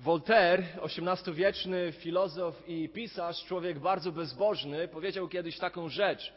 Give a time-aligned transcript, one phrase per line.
[0.00, 6.32] Voltaire, XVIII-wieczny filozof i pisarz, człowiek bardzo bezbożny, powiedział kiedyś taką rzecz.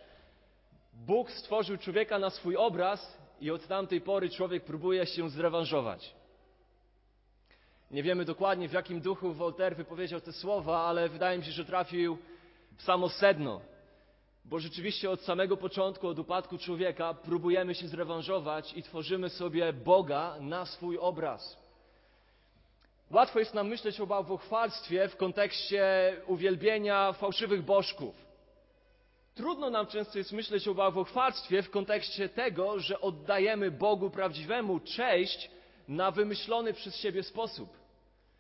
[0.94, 6.16] Bóg stworzył człowieka na swój obraz i od tamtej pory człowiek próbuje się zrewanżować.
[7.92, 11.66] Nie wiemy dokładnie, w jakim duchu Voltaire wypowiedział te słowa, ale wydaje mi się, że
[11.66, 12.18] trafił
[12.78, 13.62] w samo sedno.
[14.46, 20.36] Bo rzeczywiście od samego początku, od upadku człowieka, próbujemy się zrewanżować i tworzymy sobie Boga
[20.40, 21.63] na swój obraz.
[23.12, 28.16] Łatwo jest nam myśleć o bałwochwalstwie w kontekście uwielbienia fałszywych bożków.
[29.36, 35.52] Trudno nam często jest myśleć o bałwochwalstwie w kontekście tego, że oddajemy Bogu prawdziwemu cześć
[35.88, 37.70] na wymyślony przez siebie sposób.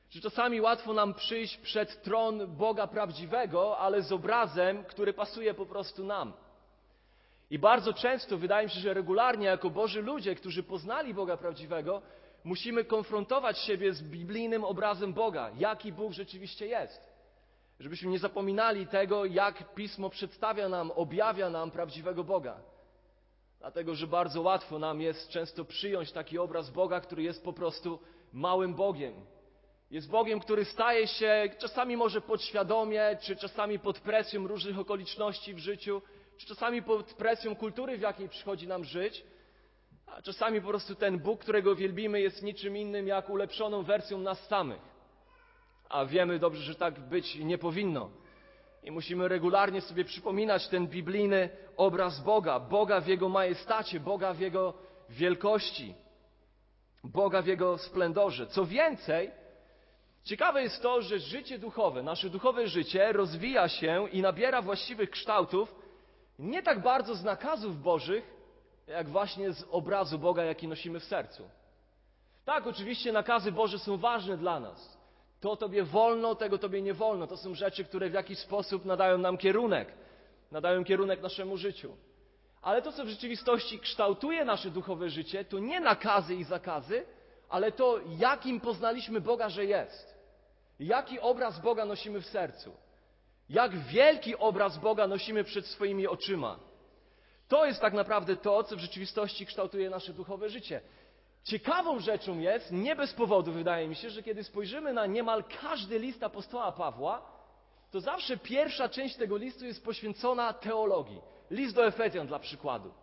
[0.09, 5.65] Że czasami łatwo nam przyjść przed tron Boga prawdziwego, ale z obrazem, który pasuje po
[5.65, 6.33] prostu nam.
[7.49, 12.01] I bardzo często wydaje mi się, że regularnie jako Boży ludzie, którzy poznali Boga prawdziwego,
[12.43, 17.13] musimy konfrontować siebie z biblijnym obrazem Boga, jaki Bóg rzeczywiście jest.
[17.79, 22.57] Żebyśmy nie zapominali tego, jak Pismo przedstawia nam, objawia nam prawdziwego Boga.
[23.59, 27.99] Dlatego, że bardzo łatwo nam jest często przyjąć taki obraz Boga, który jest po prostu
[28.33, 29.13] małym Bogiem.
[29.91, 35.59] Jest Bogiem, który staje się czasami może podświadomie, czy czasami pod presją różnych okoliczności w
[35.59, 36.01] życiu,
[36.37, 39.23] czy czasami pod presją kultury, w jakiej przychodzi nam żyć,
[40.17, 44.47] a czasami po prostu ten Bóg, którego wielbimy, jest niczym innym jak ulepszoną wersją nas
[44.47, 44.81] samych.
[45.89, 48.09] A wiemy dobrze, że tak być nie powinno.
[48.83, 54.39] I musimy regularnie sobie przypominać ten biblijny obraz Boga, Boga w Jego majestacie, Boga w
[54.39, 54.73] Jego
[55.09, 55.95] wielkości,
[57.03, 58.47] Boga w Jego splendorze.
[58.47, 59.31] Co więcej,
[60.23, 65.75] ciekawe jest to, że życie duchowe, nasze duchowe życie rozwija się i nabiera właściwych kształtów
[66.39, 68.42] nie tak bardzo z nakazów Bożych,
[68.87, 71.49] jak właśnie z obrazu Boga, jaki nosimy w sercu.
[72.45, 74.97] Tak, oczywiście nakazy Boże są ważne dla nas.
[75.39, 77.27] To Tobie wolno, tego Tobie nie wolno.
[77.27, 79.93] To są rzeczy, które w jakiś sposób nadają nam kierunek,
[80.51, 81.95] nadają kierunek naszemu życiu.
[82.61, 87.05] Ale to, co w rzeczywistości kształtuje nasze duchowe życie, to nie nakazy i zakazy,
[87.49, 90.17] ale to, jakim poznaliśmy Boga, że jest.
[90.79, 92.73] Jaki obraz Boga nosimy w sercu.
[93.49, 96.59] Jak wielki obraz Boga nosimy przed swoimi oczyma.
[97.47, 100.81] To jest tak naprawdę to, co w rzeczywistości kształtuje nasze duchowe życie.
[101.43, 105.99] Ciekawą rzeczą jest, nie bez powodu wydaje mi się, że kiedy spojrzymy na niemal każdy
[105.99, 107.21] list apostoła Pawła,
[107.91, 111.21] to zawsze pierwsza część tego listu jest poświęcona teologii.
[111.51, 112.93] List do Efezjan dla przykładu.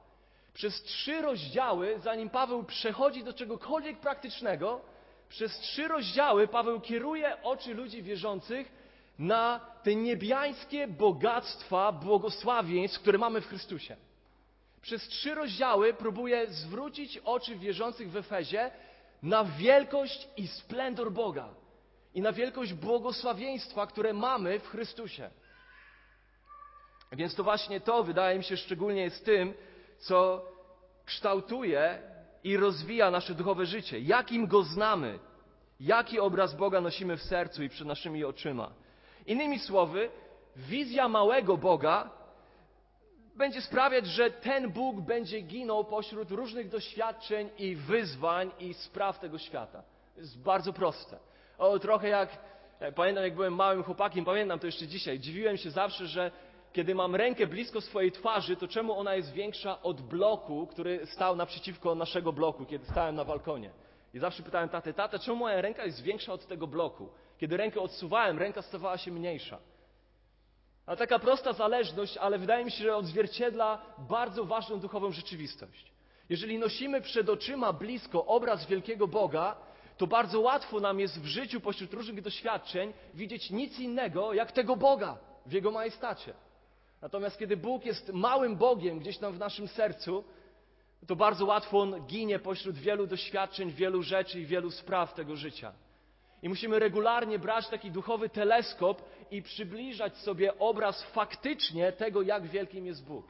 [0.54, 4.80] Przez trzy rozdziały, zanim Paweł przechodzi do czegokolwiek praktycznego,
[5.28, 8.72] przez trzy rozdziały Paweł kieruje oczy ludzi wierzących
[9.18, 13.96] na te niebiańskie bogactwa błogosławieństw, które mamy w Chrystusie.
[14.82, 18.70] Przez trzy rozdziały próbuje zwrócić oczy wierzących w Efezie
[19.22, 21.48] na wielkość i splendor Boga
[22.14, 25.30] i na wielkość błogosławieństwa, które mamy w Chrystusie.
[27.12, 29.54] Więc to właśnie to, wydaje mi się, szczególnie jest tym,
[29.98, 30.44] co
[31.04, 32.02] kształtuje
[32.44, 34.00] i rozwija nasze duchowe życie.
[34.00, 35.18] Jakim go znamy?
[35.80, 38.70] Jaki obraz Boga nosimy w sercu i przed naszymi oczyma?
[39.26, 40.10] Innymi słowy,
[40.56, 42.10] wizja małego Boga
[43.40, 49.38] będzie sprawiać, że ten Bóg będzie ginął pośród różnych doświadczeń i wyzwań i spraw tego
[49.38, 49.82] świata.
[50.14, 51.18] To jest bardzo proste.
[51.58, 52.38] O, trochę jak,
[52.94, 56.30] pamiętam jak byłem małym chłopakiem, pamiętam to jeszcze dzisiaj, dziwiłem się zawsze, że
[56.72, 61.36] kiedy mam rękę blisko swojej twarzy, to czemu ona jest większa od bloku, który stał
[61.36, 63.70] naprzeciwko naszego bloku, kiedy stałem na balkonie.
[64.14, 67.08] I zawsze pytałem tatę, tata, czemu moja ręka jest większa od tego bloku?
[67.38, 69.58] Kiedy rękę odsuwałem, ręka stawała się mniejsza.
[70.86, 75.92] A taka prosta zależność, ale wydaje mi się, że odzwierciedla bardzo ważną duchową rzeczywistość.
[76.28, 79.56] Jeżeli nosimy przed oczyma blisko obraz wielkiego Boga,
[79.96, 84.76] to bardzo łatwo nam jest w życiu pośród różnych doświadczeń widzieć nic innego jak tego
[84.76, 86.34] Boga w Jego majestacie.
[87.02, 90.24] Natomiast kiedy Bóg jest małym Bogiem gdzieś tam w naszym sercu,
[91.06, 95.72] to bardzo łatwo On ginie pośród wielu doświadczeń, wielu rzeczy i wielu spraw tego życia.
[96.42, 102.86] I musimy regularnie brać taki duchowy teleskop i przybliżać sobie obraz faktycznie tego, jak wielkim
[102.86, 103.26] jest Bóg.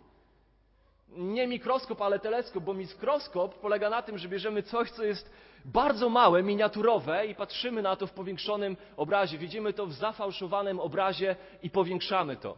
[1.09, 5.31] Nie mikroskop, ale teleskop, bo mikroskop polega na tym, że bierzemy coś, co jest
[5.65, 9.39] bardzo małe, miniaturowe i patrzymy na to w powiększonym obrazie.
[9.39, 12.57] Widzimy to w zafałszowanym obrazie i powiększamy to.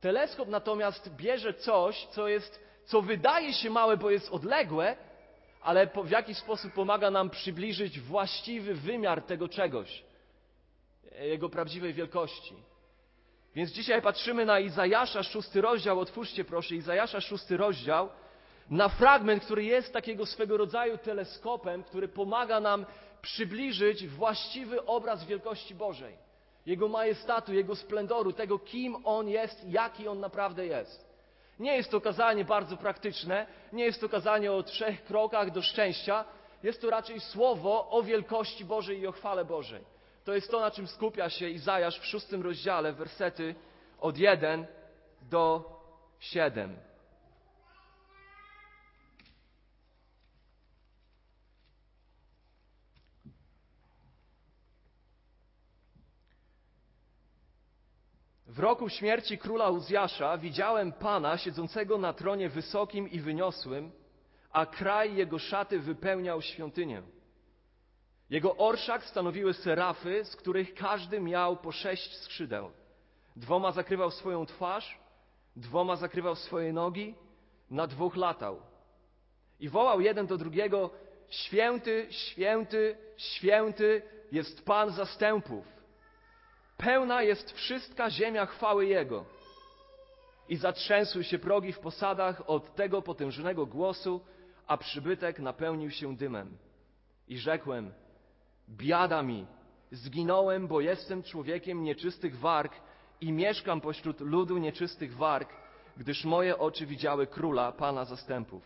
[0.00, 4.96] Teleskop natomiast bierze coś, co jest, co wydaje się małe, bo jest odległe,
[5.66, 10.04] ale w jakiś sposób pomaga nam przybliżyć właściwy wymiar tego czegoś,
[11.20, 12.54] jego prawdziwej wielkości.
[13.54, 18.08] Więc dzisiaj patrzymy na Izajasza, szósty rozdział, otwórzcie proszę, Izajasza, szósty rozdział,
[18.70, 22.86] na fragment, który jest takiego swego rodzaju teleskopem, który pomaga nam
[23.22, 26.16] przybliżyć właściwy obraz wielkości Bożej,
[26.66, 31.05] Jego majestatu, Jego splendoru, tego, kim On jest, jaki On naprawdę jest.
[31.58, 36.24] Nie jest to kazanie bardzo praktyczne, nie jest to kazanie o trzech krokach do szczęścia,
[36.62, 39.84] jest to raczej słowo o wielkości Bożej i o chwale Bożej.
[40.24, 43.54] To jest to, na czym skupia się Izajasz w szóstym rozdziale, wersety
[44.00, 44.66] od 1
[45.22, 45.64] do
[46.18, 46.76] 7.
[58.56, 63.92] W roku śmierci króla Uzjasza widziałem Pana siedzącego na tronie wysokim i wyniosłym,
[64.52, 67.02] a kraj jego szaty wypełniał świątynię.
[68.30, 72.70] Jego orszak stanowiły serafy, z których każdy miał po sześć skrzydeł.
[73.36, 74.98] Dwoma zakrywał swoją twarz,
[75.56, 77.14] dwoma zakrywał swoje nogi,
[77.70, 78.60] na dwóch latał.
[79.60, 80.90] I wołał jeden do drugiego:
[81.30, 85.75] Święty, święty, święty jest Pan zastępów.
[86.76, 89.24] Pełna jest wszystka ziemia chwały Jego.
[90.48, 94.20] I zatrzęsły się progi w posadach od tego potężnego głosu,
[94.66, 96.56] a przybytek napełnił się dymem.
[97.28, 97.92] I rzekłem:
[98.68, 99.46] Biada mi,
[99.92, 102.72] zginąłem, bo jestem człowiekiem nieczystych warg
[103.20, 105.48] i mieszkam pośród ludu nieczystych warg,
[105.96, 108.62] gdyż moje oczy widziały króla, pana zastępów.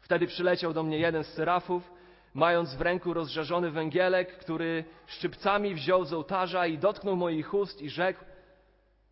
[0.00, 1.90] Wtedy przyleciał do mnie jeden z serafów,
[2.34, 7.90] mając w ręku rozżarzony węgielek, który szczypcami wziął z ołtarza i dotknął moich ust i
[7.90, 8.24] rzekł: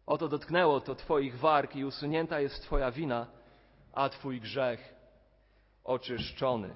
[0.07, 3.27] Oto dotknęło to Twoich warg i usunięta jest Twoja wina,
[3.93, 4.95] a Twój grzech
[5.85, 6.75] oczyszczony.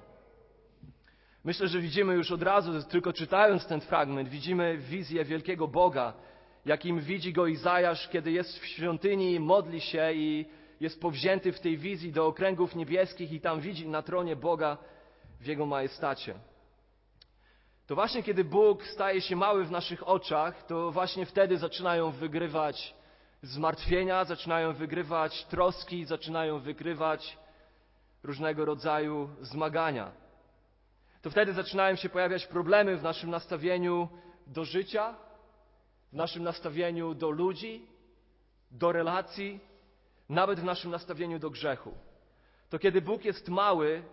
[1.43, 6.13] Myślę, że widzimy już od razu, tylko czytając ten fragment, widzimy wizję wielkiego Boga,
[6.65, 10.45] jakim widzi go Izajasz, kiedy jest w świątyni, modli się i
[10.79, 14.77] jest powzięty w tej wizji do okręgów niebieskich i tam widzi na tronie Boga
[15.41, 16.35] w Jego majestacie.
[17.87, 22.93] To właśnie kiedy Bóg staje się mały w naszych oczach, to właśnie wtedy zaczynają wygrywać
[23.43, 27.37] zmartwienia, zaczynają wygrywać troski, zaczynają wygrywać
[28.23, 30.11] różnego rodzaju zmagania.
[31.21, 34.09] To wtedy zaczynają się pojawiać problemy w naszym nastawieniu
[34.47, 35.15] do życia,
[36.11, 37.87] w naszym nastawieniu do ludzi,
[38.71, 39.59] do relacji,
[40.29, 41.93] nawet w naszym nastawieniu do grzechu.
[42.69, 44.03] To kiedy Bóg jest mały,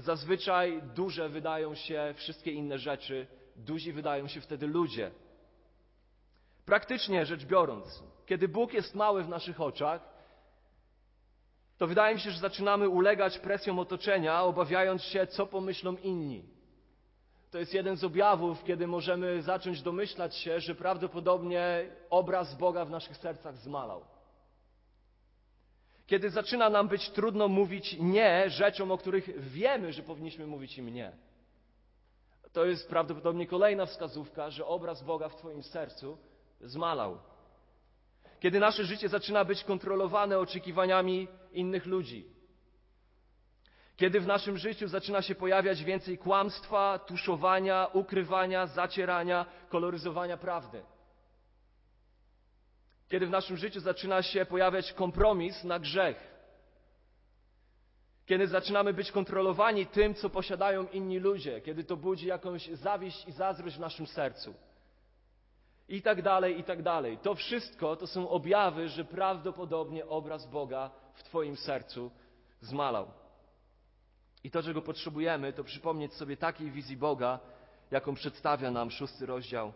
[0.00, 5.10] zazwyczaj duże wydają się wszystkie inne rzeczy, duzi wydają się wtedy ludzie.
[6.64, 10.18] Praktycznie rzecz biorąc, kiedy Bóg jest mały w naszych oczach,
[11.78, 16.44] to wydaje mi się, że zaczynamy ulegać presjom otoczenia, obawiając się, co pomyślą inni.
[17.50, 22.90] To jest jeden z objawów, kiedy możemy zacząć domyślać się, że prawdopodobnie obraz Boga w
[22.90, 24.17] naszych sercach zmalał.
[26.08, 30.94] Kiedy zaczyna nam być trudno mówić nie rzeczom, o których wiemy, że powinniśmy mówić im
[30.94, 31.12] nie.
[32.52, 36.18] To jest prawdopodobnie kolejna wskazówka, że obraz Boga w Twoim sercu
[36.60, 37.18] zmalał.
[38.40, 42.26] Kiedy nasze życie zaczyna być kontrolowane oczekiwaniami innych ludzi.
[43.96, 50.82] Kiedy w naszym życiu zaczyna się pojawiać więcej kłamstwa, tuszowania, ukrywania, zacierania, koloryzowania prawdy.
[53.08, 56.38] Kiedy w naszym życiu zaczyna się pojawiać kompromis na grzech.
[58.26, 63.32] Kiedy zaczynamy być kontrolowani tym, co posiadają inni ludzie, kiedy to budzi jakąś zawiść i
[63.32, 64.54] zazdrość w naszym sercu
[65.88, 67.18] i tak dalej, i tak dalej.
[67.18, 72.10] To wszystko to są objawy, że prawdopodobnie obraz Boga w Twoim sercu
[72.60, 73.10] zmalał.
[74.44, 77.40] I to, czego potrzebujemy, to przypomnieć sobie takiej wizji Boga,
[77.90, 79.72] jaką przedstawia nam szósty rozdział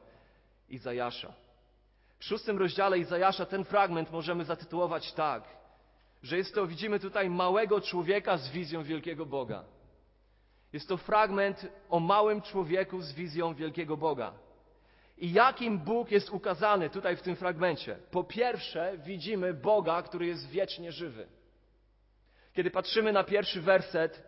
[0.69, 1.33] Izajasza.
[2.23, 5.45] W szóstym rozdziale Izajasza ten fragment możemy zatytułować tak,
[6.23, 9.65] że jest to, widzimy tutaj małego człowieka z wizją wielkiego Boga.
[10.73, 14.33] Jest to fragment o małym człowieku z wizją wielkiego Boga.
[15.19, 17.97] I jakim Bóg jest ukazany tutaj w tym fragmencie?
[18.11, 21.27] Po pierwsze, widzimy Boga, który jest wiecznie żywy.
[22.55, 24.23] Kiedy patrzymy na pierwszy werset,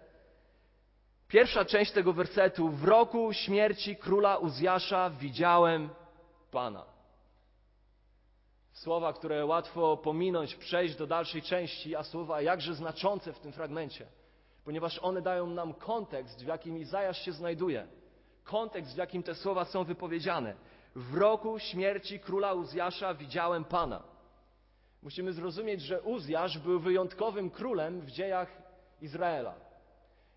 [1.28, 5.90] pierwsza część tego wersetu, w roku śmierci króla Uzjasza widziałem
[6.50, 6.93] Pana.
[8.74, 14.06] Słowa, które łatwo pominąć, przejść do dalszej części, a słowa jakże znaczące w tym fragmencie,
[14.64, 17.86] ponieważ one dają nam kontekst, w jakim Izajasz się znajduje,
[18.44, 20.54] kontekst, w jakim te słowa są wypowiedziane
[20.96, 24.02] w roku śmierci króla Uzjasza widziałem Pana.
[25.02, 28.62] Musimy zrozumieć, że Uzjasz był wyjątkowym królem w dziejach
[29.00, 29.54] Izraela.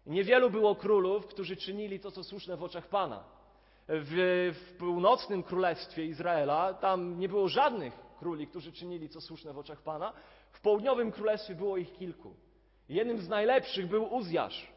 [0.06, 3.24] Niewielu było królów, którzy czynili to, co słuszne w oczach Pana.
[3.88, 9.58] W, w północnym królestwie Izraela tam nie było żadnych króli, którzy czynili co słuszne w
[9.58, 10.14] oczach Pana.
[10.52, 12.34] W południowym królestwie było ich kilku.
[12.90, 14.72] Jednym z najlepszych był Uzjasz.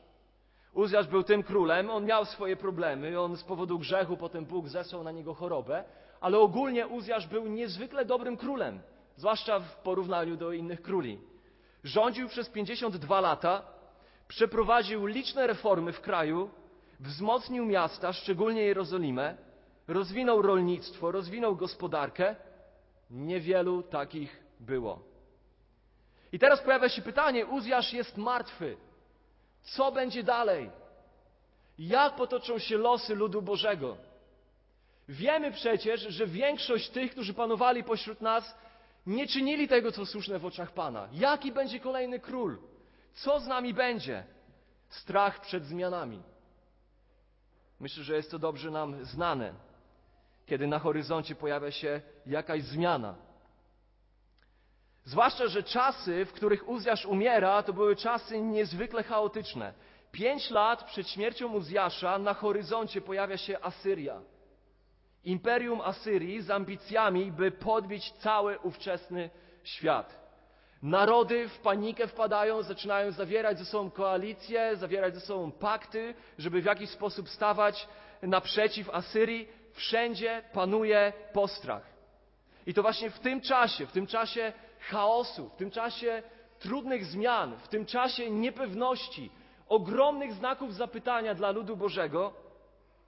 [0.74, 5.04] Uzjasz był tym królem, on miał swoje problemy, on z powodu grzechu, potem Bóg zesłał
[5.04, 5.84] na niego chorobę,
[6.20, 8.80] ale ogólnie Uzjasz był niezwykle dobrym królem,
[9.16, 11.18] zwłaszcza w porównaniu do innych króli.
[11.84, 13.62] Rządził przez 52 lata,
[14.28, 16.50] przeprowadził liczne reformy w kraju,
[17.00, 19.36] wzmocnił miasta, szczególnie Jerozolimę,
[19.88, 22.36] rozwinął rolnictwo, rozwinął gospodarkę.
[23.10, 25.02] Niewielu takich było.
[26.32, 28.76] I teraz pojawia się pytanie: Uzjasz jest martwy.
[29.62, 30.70] Co będzie dalej?
[31.78, 33.96] Jak potoczą się losy ludu Bożego?
[35.08, 38.54] Wiemy przecież, że większość tych, którzy panowali pośród nas,
[39.06, 41.08] nie czynili tego, co słuszne w oczach Pana.
[41.12, 42.58] Jaki będzie kolejny król?
[43.14, 44.24] Co z nami będzie?
[44.88, 46.22] Strach przed zmianami.
[47.80, 49.54] Myślę, że jest to dobrze nam znane,
[50.50, 53.14] kiedy na horyzoncie pojawia się jakaś zmiana.
[55.04, 59.74] Zwłaszcza, że czasy, w których Uzjasz umiera, to były czasy niezwykle chaotyczne.
[60.12, 64.20] Pięć lat przed śmiercią Uzjasza na horyzoncie pojawia się Asyria.
[65.24, 69.30] Imperium Asyrii z ambicjami, by podbić cały ówczesny
[69.64, 70.20] świat.
[70.82, 76.64] Narody w panikę wpadają, zaczynają zawierać ze sobą koalicje, zawierać ze sobą pakty, żeby w
[76.64, 77.88] jakiś sposób stawać
[78.22, 79.59] naprzeciw Asyrii.
[79.80, 81.82] Wszędzie panuje postrach.
[82.66, 86.22] I to właśnie w tym czasie, w tym czasie chaosu, w tym czasie
[86.58, 89.30] trudnych zmian, w tym czasie niepewności,
[89.68, 92.32] ogromnych znaków zapytania dla ludu Bożego,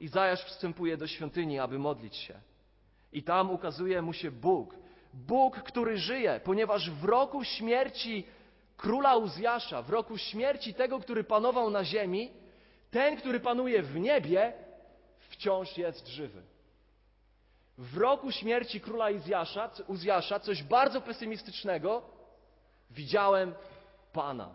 [0.00, 2.34] Izajasz wstępuje do świątyni, aby modlić się.
[3.12, 4.74] I tam ukazuje mu się Bóg.
[5.14, 8.26] Bóg, który żyje, ponieważ w roku śmierci
[8.76, 12.30] króla Uzjasza, w roku śmierci tego, który panował na ziemi,
[12.90, 14.52] ten, który panuje w niebie,
[15.18, 16.42] wciąż jest żywy.
[17.78, 22.02] W roku śmierci króla Uzjasza, Uzjasza coś bardzo pesymistycznego,
[22.90, 23.54] widziałem
[24.12, 24.54] Pana.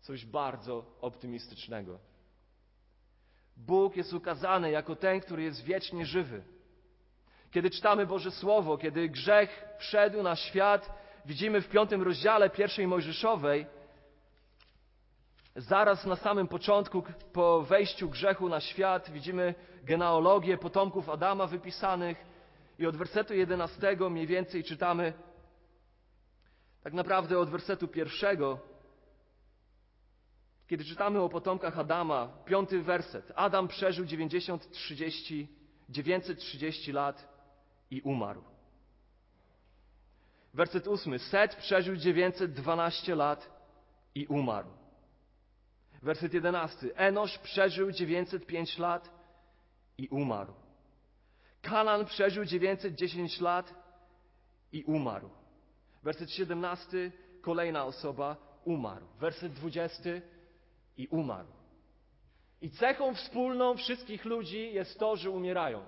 [0.00, 1.98] Coś bardzo optymistycznego.
[3.56, 6.42] Bóg jest ukazany jako ten, który jest wiecznie żywy.
[7.50, 10.92] Kiedy czytamy Boże Słowo, kiedy grzech wszedł na świat,
[11.26, 13.66] widzimy w piątym rozdziale pierwszej Mojżeszowej,
[15.56, 22.29] zaraz na samym początku, po wejściu grzechu na świat, widzimy genealogię potomków Adama wypisanych
[22.80, 25.12] i od wersetu 11 mniej więcej czytamy,
[26.82, 28.58] tak naprawdę od wersetu pierwszego,
[30.66, 33.32] kiedy czytamy o potomkach Adama, piąty werset.
[33.36, 35.48] Adam przeżył 90, 30,
[35.88, 37.28] 930 lat
[37.90, 38.42] i umarł.
[40.54, 41.18] Werset ósmy.
[41.18, 43.50] Set przeżył 912 lat
[44.14, 44.68] i umarł.
[46.02, 46.96] Werset jedenasty.
[46.96, 49.10] Enosz przeżył 905 lat
[49.98, 50.59] i umarł.
[51.62, 53.74] Kanan przeżył 910 lat
[54.72, 55.30] i umarł.
[56.02, 57.12] Werset 17.
[57.40, 59.06] Kolejna osoba umarł.
[59.20, 60.02] Werset 20.
[60.96, 61.48] I umarł.
[62.62, 65.84] I cechą wspólną wszystkich ludzi jest to, że umierają.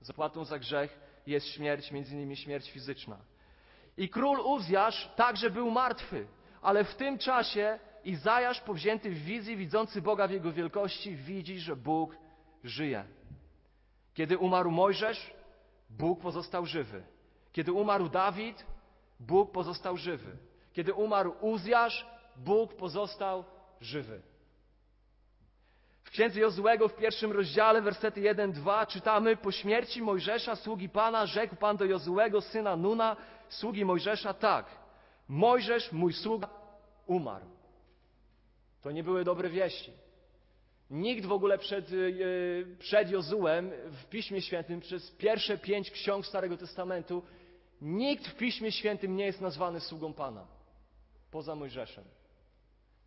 [0.00, 3.18] Zapłatą za grzech jest śmierć, między innymi śmierć fizyczna.
[3.96, 6.26] I król Uzjasz także był martwy,
[6.62, 11.76] ale w tym czasie Izajasz, powzięty w wizji, widzący Boga w jego wielkości, widzi, że
[11.76, 12.16] Bóg
[12.64, 13.04] żyje.
[14.20, 15.34] Kiedy umarł Mojżesz,
[15.90, 17.02] Bóg pozostał żywy.
[17.52, 18.66] Kiedy umarł Dawid,
[19.20, 20.36] Bóg pozostał żywy.
[20.72, 23.44] Kiedy umarł Uzjasz, Bóg pozostał
[23.80, 24.20] żywy.
[26.04, 31.56] W księdze Jozłego w pierwszym rozdziale, wersety 1-2 czytamy: Po śmierci Mojżesza, sługi Pana, rzekł
[31.56, 33.16] Pan do Jozłego, syna Nuna,
[33.48, 34.66] sługi Mojżesza, tak.
[35.28, 36.48] Mojżesz, mój sługa,
[37.06, 37.46] umarł.
[38.82, 39.92] To nie były dobre wieści.
[40.90, 46.56] Nikt w ogóle przed, yy, przed Jozułem w Piśmie Świętym, przez pierwsze pięć ksiąg Starego
[46.56, 47.22] Testamentu,
[47.80, 50.46] nikt w Piśmie Świętym nie jest nazwany sługą Pana,
[51.30, 52.04] poza Mojżeszem.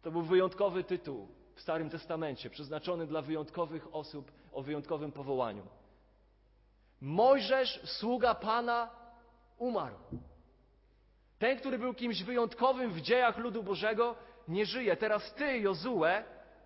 [0.02, 5.64] To był wyjątkowy tytuł w Starym Testamencie, przeznaczony dla wyjątkowych osób o wyjątkowym powołaniu.
[7.02, 8.90] Mojżesz, sługa Pana,
[9.58, 9.96] umarł.
[11.40, 14.16] Ten, który był kimś wyjątkowym w dziejach ludu Bożego,
[14.48, 14.98] nie żyje.
[14.98, 16.06] Teraz ty, Jozue,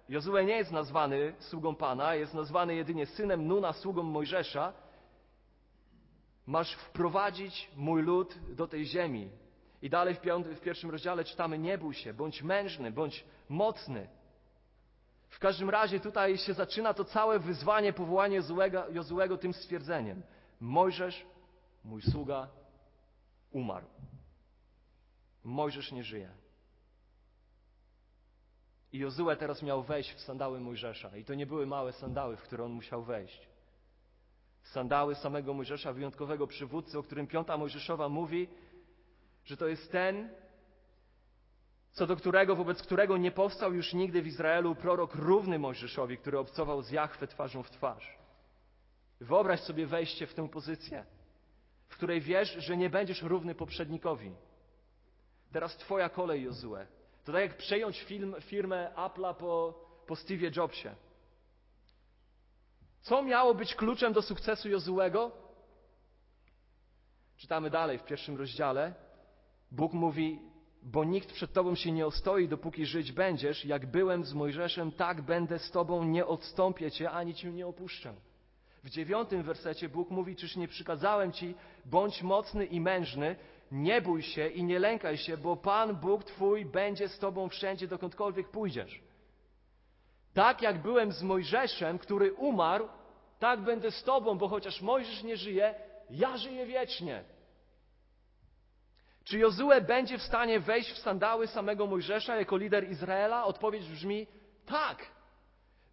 [0.09, 4.73] Jozue nie jest nazwany sługą Pana, jest nazwany jedynie synem Nuna, sługą Mojżesza.
[6.45, 9.29] Masz wprowadzić mój lud do tej ziemi.
[9.81, 14.07] I dalej w, piąty, w pierwszym rozdziale czytamy: Nie bój się, bądź mężny, bądź mocny.
[15.29, 18.41] W każdym razie tutaj się zaczyna to całe wyzwanie, powołanie
[18.89, 20.23] Jozuego tym stwierdzeniem.
[20.59, 21.25] Mojżesz,
[21.83, 22.47] mój sługa,
[23.51, 23.85] umarł.
[25.43, 26.46] Mojżesz nie żyje.
[28.93, 31.17] I Jozue teraz miał wejść w sandały Mojżesza.
[31.17, 33.47] I to nie były małe sandały, w które on musiał wejść.
[34.63, 38.47] Sandały samego Mojżesza, wyjątkowego przywódcy, o którym piąta Mojżeszowa mówi,
[39.45, 40.29] że to jest ten,
[41.91, 46.39] co do którego, wobec którego nie powstał już nigdy w Izraelu prorok równy Mojżeszowi, który
[46.39, 48.17] obcował z Jachwę twarzą w twarz.
[49.21, 51.05] Wyobraź sobie wejście w tę pozycję,
[51.87, 54.31] w której wiesz, że nie będziesz równy poprzednikowi.
[55.51, 56.96] Teraz twoja kolej, Jozue.
[57.27, 59.73] To tak jak przejąć film, firmę Apple'a po,
[60.07, 60.95] po Steve'ie Jobsie.
[63.01, 65.31] Co miało być kluczem do sukcesu Jozuego?
[67.37, 68.93] Czytamy dalej w pierwszym rozdziale.
[69.71, 70.39] Bóg mówi,
[70.83, 73.65] bo nikt przed Tobą się nie ostoi, dopóki żyć będziesz.
[73.65, 78.13] Jak byłem z Mojżeszem, tak będę z Tobą, nie odstąpię Cię, ani Cię nie opuszczę.
[78.83, 81.55] W dziewiątym wersecie Bóg mówi, czyż nie przykazałem Ci,
[81.85, 83.35] bądź mocny i mężny,
[83.71, 87.87] nie bój się i nie lękaj się, bo Pan Bóg Twój będzie z Tobą wszędzie,
[87.87, 89.01] dokądkolwiek pójdziesz.
[90.33, 92.87] Tak jak byłem z Mojżeszem, który umarł,
[93.39, 95.75] tak będę z Tobą, bo chociaż Mojżesz nie żyje,
[96.09, 97.23] ja żyję wiecznie.
[99.23, 103.45] Czy Jozue będzie w stanie wejść w sandały samego Mojżesza jako lider Izraela?
[103.45, 104.27] Odpowiedź brzmi
[104.65, 105.05] tak.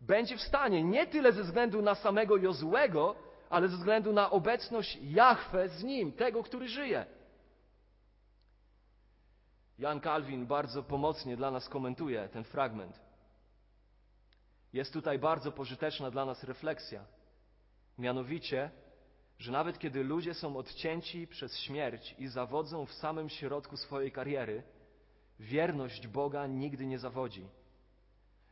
[0.01, 3.15] Będzie w stanie nie tyle ze względu na samego Jozuego,
[3.51, 7.07] ale ze względu na obecność Jahwe z nim, tego, który żyje.
[9.79, 13.01] Jan Kalwin bardzo pomocnie dla nas komentuje ten fragment.
[14.73, 17.05] Jest tutaj bardzo pożyteczna dla nas refleksja.
[17.99, 18.71] Mianowicie,
[19.39, 24.63] że nawet kiedy ludzie są odcięci przez śmierć i zawodzą w samym środku swojej kariery,
[25.41, 27.49] wierność Boga nigdy nie zawodzi.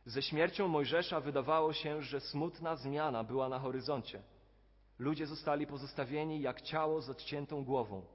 [0.05, 4.23] Ze śmiercią Mojżesza wydawało się, że smutna zmiana była na horyzoncie.
[4.99, 8.05] Ludzie zostali pozostawieni jak ciało z odciętą głową.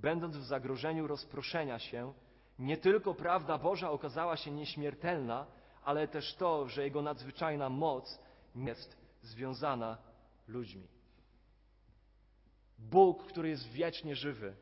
[0.00, 2.12] Będąc w zagrożeniu rozproszenia się,
[2.58, 5.46] nie tylko prawda Boża okazała się nieśmiertelna,
[5.84, 8.18] ale też to, że Jego nadzwyczajna moc
[8.54, 9.98] jest związana
[10.48, 10.86] ludźmi.
[12.78, 14.54] Bóg, który jest wiecznie żywy,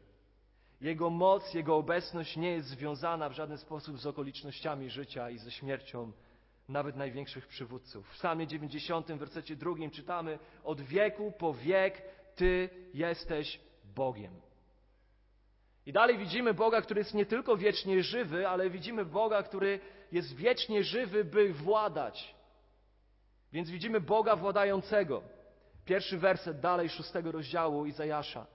[0.81, 5.51] Jego moc, Jego obecność nie jest związana w żaden sposób z okolicznościami życia i ze
[5.51, 6.13] śmiercią
[6.69, 8.09] nawet największych przywódców.
[8.09, 12.03] W Psalmie 90, w wersecie drugim czytamy: Od wieku po wiek
[12.35, 13.61] Ty jesteś
[13.95, 14.48] Bogiem.
[15.89, 19.81] I dalej widzimy Boga, który jest nie tylko wiecznie żywy, ale widzimy Boga, który
[20.13, 22.35] jest wiecznie żywy, by władać.
[23.53, 25.23] Więc widzimy Boga władającego.
[25.85, 28.47] Pierwszy werset dalej szóstego rozdziału Izajasza.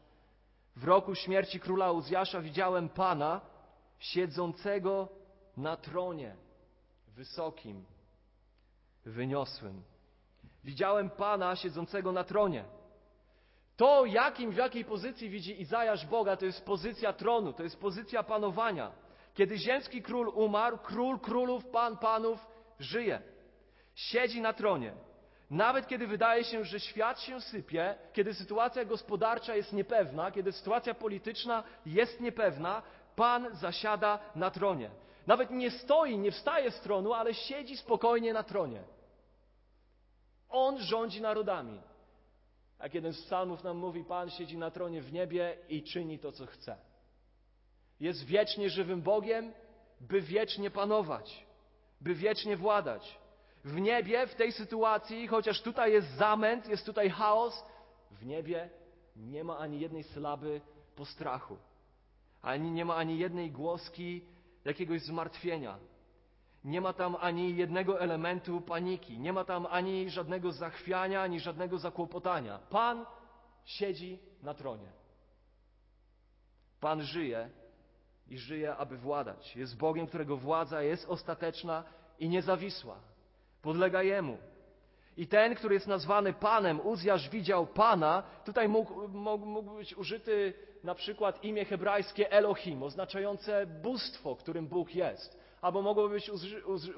[0.75, 3.41] W roku śmierci króla Uzjasza widziałem Pana
[3.99, 5.09] siedzącego
[5.57, 6.35] na tronie
[7.07, 7.85] wysokim,
[9.05, 9.83] wyniosłym.
[10.63, 12.65] Widziałem Pana siedzącego na tronie.
[13.83, 18.23] To, jakim, w jakiej pozycji widzi Izajasz Boga, to jest pozycja tronu, to jest pozycja
[18.23, 18.91] panowania.
[19.33, 22.47] Kiedy ziemski król umarł, król królów, pan panów
[22.79, 23.21] żyje.
[23.95, 24.93] Siedzi na tronie.
[25.49, 30.93] Nawet kiedy wydaje się, że świat się sypie, kiedy sytuacja gospodarcza jest niepewna, kiedy sytuacja
[30.93, 32.81] polityczna jest niepewna,
[33.15, 34.89] Pan zasiada na tronie.
[35.27, 38.83] Nawet nie stoi, nie wstaje z tronu, ale siedzi spokojnie na tronie.
[40.49, 41.92] On rządzi narodami.
[42.83, 46.31] Jak jeden z psalmów nam mówi, Pan siedzi na tronie w niebie i czyni to,
[46.31, 46.77] co chce.
[47.99, 49.53] Jest wiecznie żywym Bogiem,
[50.01, 51.45] by wiecznie panować,
[52.01, 53.19] by wiecznie władać.
[53.63, 57.65] W niebie, w tej sytuacji, chociaż tutaj jest zamęt, jest tutaj chaos,
[58.11, 58.69] w niebie
[59.15, 60.61] nie ma ani jednej sylaby
[60.95, 61.57] postrachu,
[62.41, 64.21] ani nie ma ani jednej głoski
[64.65, 65.77] jakiegoś zmartwienia.
[66.63, 71.77] Nie ma tam ani jednego elementu paniki, nie ma tam ani żadnego zachwiania, ani żadnego
[71.77, 72.59] zakłopotania.
[72.69, 73.05] Pan
[73.65, 74.91] siedzi na tronie.
[76.79, 77.49] Pan żyje
[78.27, 79.55] i żyje, aby władać.
[79.55, 81.83] Jest Bogiem, którego władza jest ostateczna
[82.19, 82.95] i niezawisła.
[83.61, 84.37] Podlega Jemu.
[85.17, 90.53] I ten, który jest nazwany Panem, Uzjasz widział Pana, tutaj mógł, mógł, mógł być użyty
[90.83, 95.42] na przykład imię hebrajskie Elohim, oznaczające bóstwo, którym Bóg jest.
[95.63, 96.31] Albo mogłoby być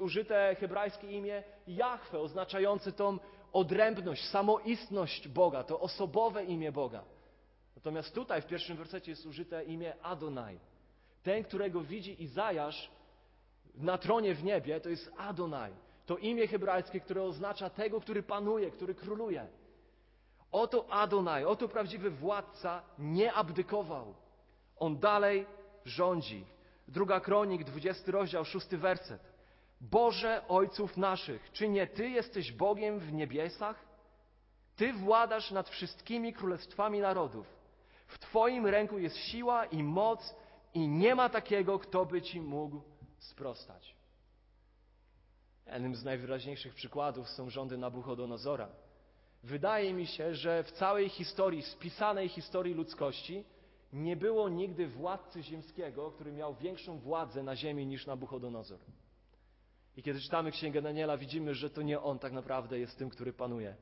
[0.00, 3.18] użyte hebrajskie imię Jahwe, oznaczające tą
[3.52, 7.04] odrębność, samoistność Boga, to osobowe imię Boga.
[7.76, 10.58] Natomiast tutaj w pierwszym wersecie jest użyte imię Adonai.
[11.22, 12.90] Ten, którego widzi Izajasz
[13.74, 15.72] na tronie w niebie, to jest Adonai.
[16.06, 19.46] To imię hebrajskie, które oznacza tego, który panuje, który króluje.
[20.52, 24.14] Oto Adonai, oto prawdziwy władca nie abdykował.
[24.78, 25.46] On dalej
[25.84, 26.55] rządzi.
[26.88, 29.36] Druga kronik, 20 rozdział, szósty werset.
[29.80, 33.86] Boże Ojców naszych, czy nie Ty jesteś Bogiem w niebiesach?
[34.76, 37.46] Ty władasz nad wszystkimi królestwami narodów.
[38.06, 40.34] W Twoim ręku jest siła i moc
[40.74, 42.80] i nie ma takiego, kto by Ci mógł
[43.18, 43.96] sprostać.
[45.66, 48.68] Jednym z najwyraźniejszych przykładów są rządy Nabuchodonozora.
[49.42, 53.44] Wydaje mi się, że w całej historii, spisanej historii ludzkości,
[53.92, 58.78] Nie było nigdy władcy ziemskiego, który miał większą władzę na ziemi niż Nabuchodonozor.
[59.96, 63.32] I kiedy czytamy Księgę Daniela, widzimy, że to nie on tak naprawdę jest tym, który
[63.32, 63.76] panuje.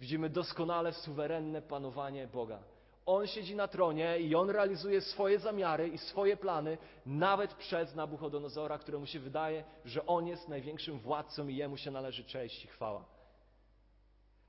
[0.00, 2.62] Widzimy doskonale suwerenne panowanie Boga.
[3.06, 8.78] On siedzi na tronie i on realizuje swoje zamiary i swoje plany, nawet przez Nabuchodonozora,
[8.78, 13.04] któremu się wydaje, że on jest największym władcą i jemu się należy cześć i chwała.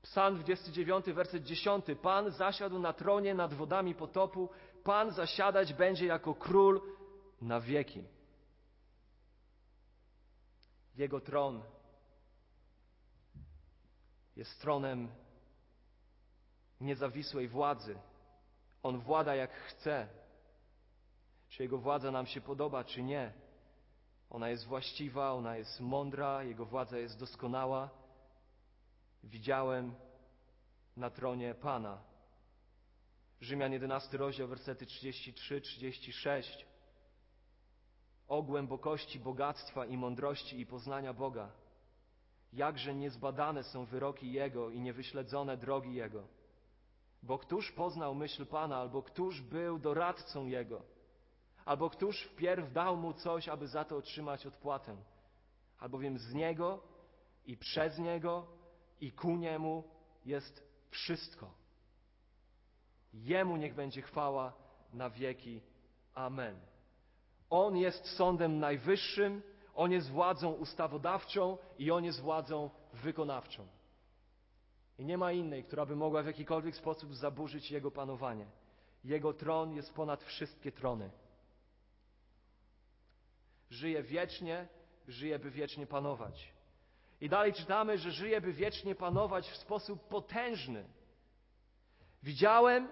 [0.02, 1.84] Psalm 29, werset 10.
[2.02, 4.48] Pan zasiadł na tronie nad wodami potopu,
[4.84, 6.80] Pan zasiadać będzie jako król
[7.40, 8.04] na wieki.
[10.96, 11.62] Jego tron
[14.36, 15.08] jest tronem
[16.80, 17.98] niezawisłej władzy.
[18.82, 20.08] On włada jak chce.
[21.48, 23.32] Czy Jego władza nam się podoba, czy nie.
[24.30, 27.90] Ona jest właściwa, ona jest mądra, Jego władza jest doskonała.
[29.24, 29.94] Widziałem
[30.96, 32.02] na tronie Pana.
[33.40, 36.42] Rzymian 11 rozdział, wersety 33-36.
[38.28, 41.50] O głębokości bogactwa i mądrości i poznania Boga.
[42.52, 46.26] Jakże niezbadane są wyroki Jego i niewyśledzone drogi Jego.
[47.22, 50.82] Bo któż poznał myśl Pana, albo któż był doradcą Jego?
[51.64, 54.96] Albo któż wpierw dał Mu coś, aby za to otrzymać odpłatę?
[55.78, 56.82] Albowiem z Niego
[57.46, 58.46] i przez Niego
[59.00, 59.84] i ku Niemu
[60.24, 61.59] jest wszystko.
[63.14, 64.52] Jemu niech będzie chwała
[64.92, 65.60] na wieki.
[66.14, 66.60] Amen.
[67.50, 69.42] On jest sądem najwyższym,
[69.74, 73.66] On jest władzą ustawodawczą i On jest władzą wykonawczą.
[74.98, 78.46] I nie ma innej, która by mogła w jakikolwiek sposób zaburzyć Jego panowanie.
[79.04, 81.10] Jego tron jest ponad wszystkie trony.
[83.70, 84.68] Żyje wiecznie,
[85.08, 86.52] żyje, by wiecznie panować.
[87.20, 90.84] I dalej czytamy, że żyje, by wiecznie panować w sposób potężny.
[92.22, 92.88] Widziałem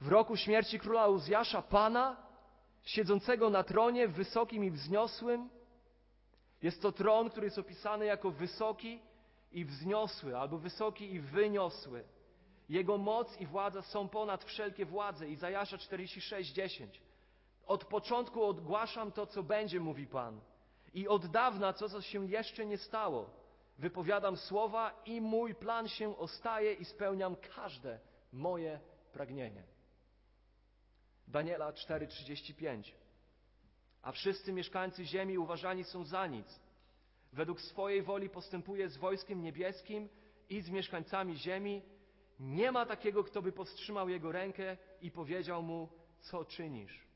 [0.00, 2.16] w roku śmierci króla Uzjasza Pana,
[2.84, 5.48] siedzącego na tronie wysokim i wzniosłym.
[6.62, 9.00] Jest to tron, który jest opisany jako wysoki
[9.52, 12.04] i wzniosły, albo wysoki i wyniosły.
[12.68, 15.28] Jego moc i władza są ponad wszelkie władze.
[15.28, 16.86] Izajasza 46:10.
[17.66, 20.40] Od początku ogłaszam to, co będzie, mówi Pan.
[20.94, 23.30] I od dawna to, co się jeszcze nie stało.
[23.78, 27.98] Wypowiadam słowa i mój plan się ostaje i spełniam każde
[28.32, 28.80] moje
[29.12, 29.77] pragnienie.
[31.28, 32.92] Daniela 4:35.
[34.02, 36.60] A wszyscy mieszkańcy ziemi uważani są za nic.
[37.32, 40.08] Według swojej woli postępuje z wojskiem niebieskim
[40.48, 41.82] i z mieszkańcami ziemi.
[42.40, 45.88] Nie ma takiego, kto by powstrzymał jego rękę i powiedział mu,
[46.20, 47.06] co czynisz.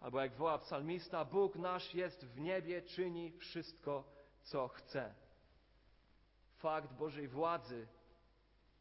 [0.00, 4.04] Albo jak woła psalmista, Bóg nasz jest w niebie, czyni wszystko,
[4.42, 5.14] co chce.
[6.56, 7.86] Fakt Bożej władzy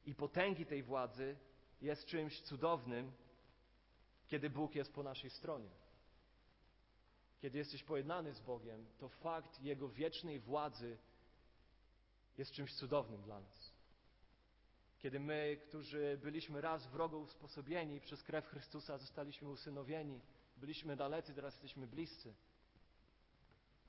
[0.05, 1.38] i potęgi tej władzy
[1.81, 3.12] jest czymś cudownym,
[4.28, 5.70] kiedy Bóg jest po naszej stronie.
[7.42, 10.98] Kiedy jesteś pojednany z Bogiem, to fakt Jego wiecznej władzy
[12.38, 13.72] jest czymś cudownym dla nas.
[15.00, 20.22] Kiedy my, którzy byliśmy raz wrogo usposobieni przez krew Chrystusa, zostaliśmy usynowieni,
[20.58, 22.34] byliśmy dalecy, teraz jesteśmy bliscy.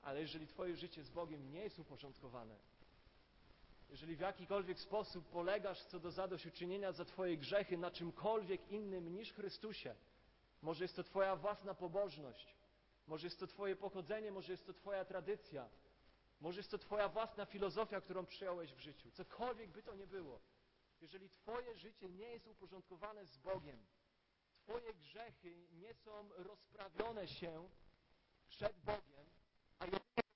[0.01, 2.55] Ale jeżeli Twoje życie z Bogiem nie jest uporządkowane,
[3.89, 9.33] jeżeli w jakikolwiek sposób polegasz co do zadośćuczynienia za Twoje grzechy na czymkolwiek innym niż
[9.33, 9.95] Chrystusie,
[10.61, 12.55] może jest to Twoja własna pobożność,
[13.07, 15.69] może jest to Twoje pochodzenie, może jest to Twoja tradycja,
[16.39, 19.11] może jest to Twoja własna filozofia, którą przyjąłeś w życiu.
[19.11, 20.39] Cokolwiek by to nie było.
[21.01, 23.85] Jeżeli Twoje życie nie jest uporządkowane z Bogiem,
[24.63, 27.69] Twoje grzechy nie są rozprawione się
[28.47, 29.29] przed Bogiem,
[29.79, 30.28] a jedynie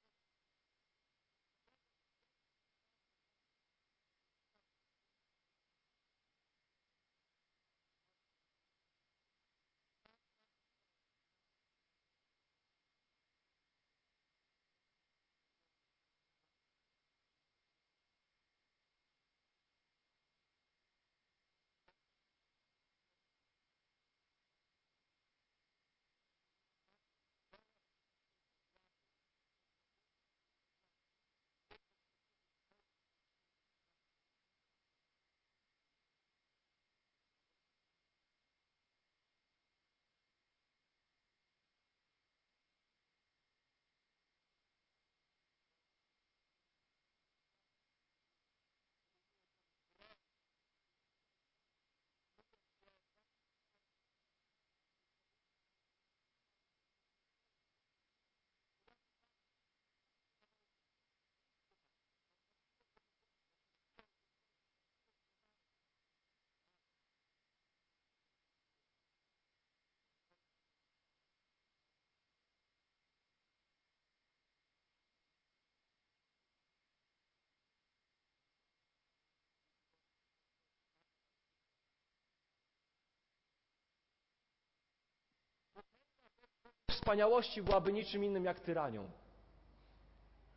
[87.04, 89.10] wspaniałości byłaby niczym innym jak tyranią.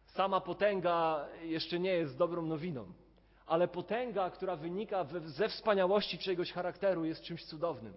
[0.07, 2.93] Sama potęga jeszcze nie jest dobrą nowiną,
[3.47, 7.95] ale potęga, która wynika ze wspaniałości czyjegoś charakteru, jest czymś cudownym.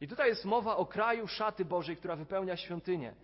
[0.00, 3.14] I tutaj jest mowa o kraju szaty Bożej, która wypełnia świątynię.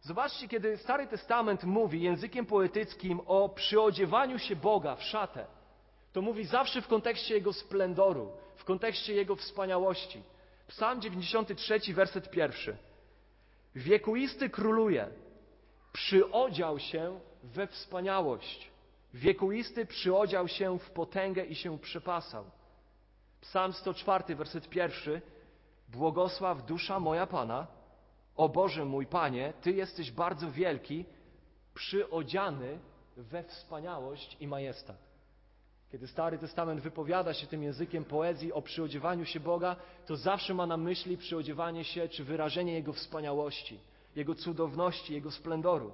[0.00, 5.46] Zobaczcie, kiedy Stary Testament mówi językiem poetyckim o przyodziewaniu się Boga w szatę,
[6.12, 10.22] to mówi zawsze w kontekście Jego splendoru, w kontekście Jego wspaniałości.
[10.68, 12.87] Psalm 93, werset pierwszy.
[13.74, 15.08] Wiekuisty króluje,
[15.92, 18.70] przyodział się we wspaniałość.
[19.14, 22.44] Wiekuisty przyodział się w potęgę i się przepasał.
[23.40, 25.22] Psalm 104, werset pierwszy.
[25.88, 27.66] Błogosław dusza moja Pana,
[28.36, 31.04] o Boże mój Panie, Ty jesteś bardzo wielki,
[31.74, 32.78] przyodziany
[33.16, 35.07] we wspaniałość i majestat.
[35.92, 40.66] Kiedy Stary Testament wypowiada się tym językiem poezji o przyodziewaniu się Boga, to zawsze ma
[40.66, 43.78] na myśli przyodziewanie się czy wyrażenie Jego wspaniałości,
[44.16, 45.92] Jego cudowności, Jego splendoru.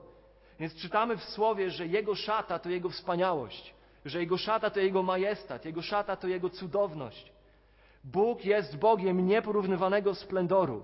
[0.61, 5.03] Więc czytamy w Słowie, że Jego szata to Jego wspaniałość, że Jego szata to Jego
[5.03, 7.33] majestat, Jego szata to Jego cudowność.
[8.05, 10.83] Bóg jest Bogiem nieporównywanego splendoru.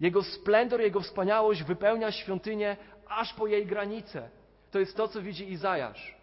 [0.00, 2.76] Jego splendor, Jego wspaniałość wypełnia świątynię
[3.08, 4.30] aż po jej granice.
[4.70, 6.21] To jest to, co widzi Izajasz.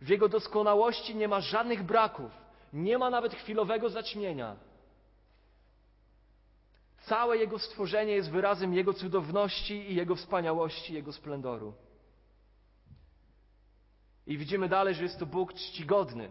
[0.00, 2.32] W Jego doskonałości nie ma żadnych braków,
[2.72, 4.56] nie ma nawet chwilowego zaćmienia.
[7.00, 11.74] Całe Jego stworzenie jest wyrazem Jego cudowności i Jego wspaniałości, Jego splendoru.
[14.26, 16.30] I widzimy dalej, że jest to Bóg czcigodny.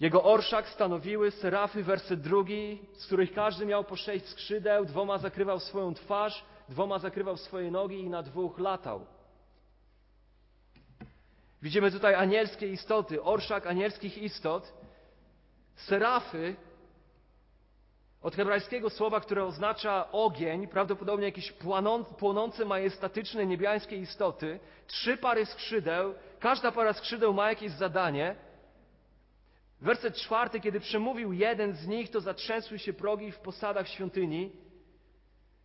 [0.00, 5.60] Jego orszak stanowiły serafy, werset drugi, z których każdy miał po sześć skrzydeł, dwoma zakrywał
[5.60, 9.06] swoją twarz, dwoma zakrywał swoje nogi i na dwóch latał.
[11.62, 14.72] Widzimy tutaj anielskie istoty, orszak anielskich istot.
[15.76, 16.56] Serafy,
[18.22, 21.52] od hebrajskiego słowa, które oznacza ogień, prawdopodobnie jakieś
[22.18, 28.34] płonące, majestatyczne, niebiańskie istoty, trzy pary skrzydeł, każda para skrzydeł ma jakieś zadanie–
[29.80, 34.52] Werset czwarty, kiedy przemówił jeden z nich, to zatrzęsły się progi w posadach świątyni.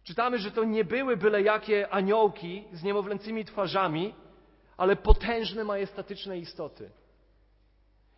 [0.03, 4.13] Czytamy, że to nie były byle jakie aniołki z niemowlęcymi twarzami,
[4.77, 6.91] ale potężne, majestatyczne istoty.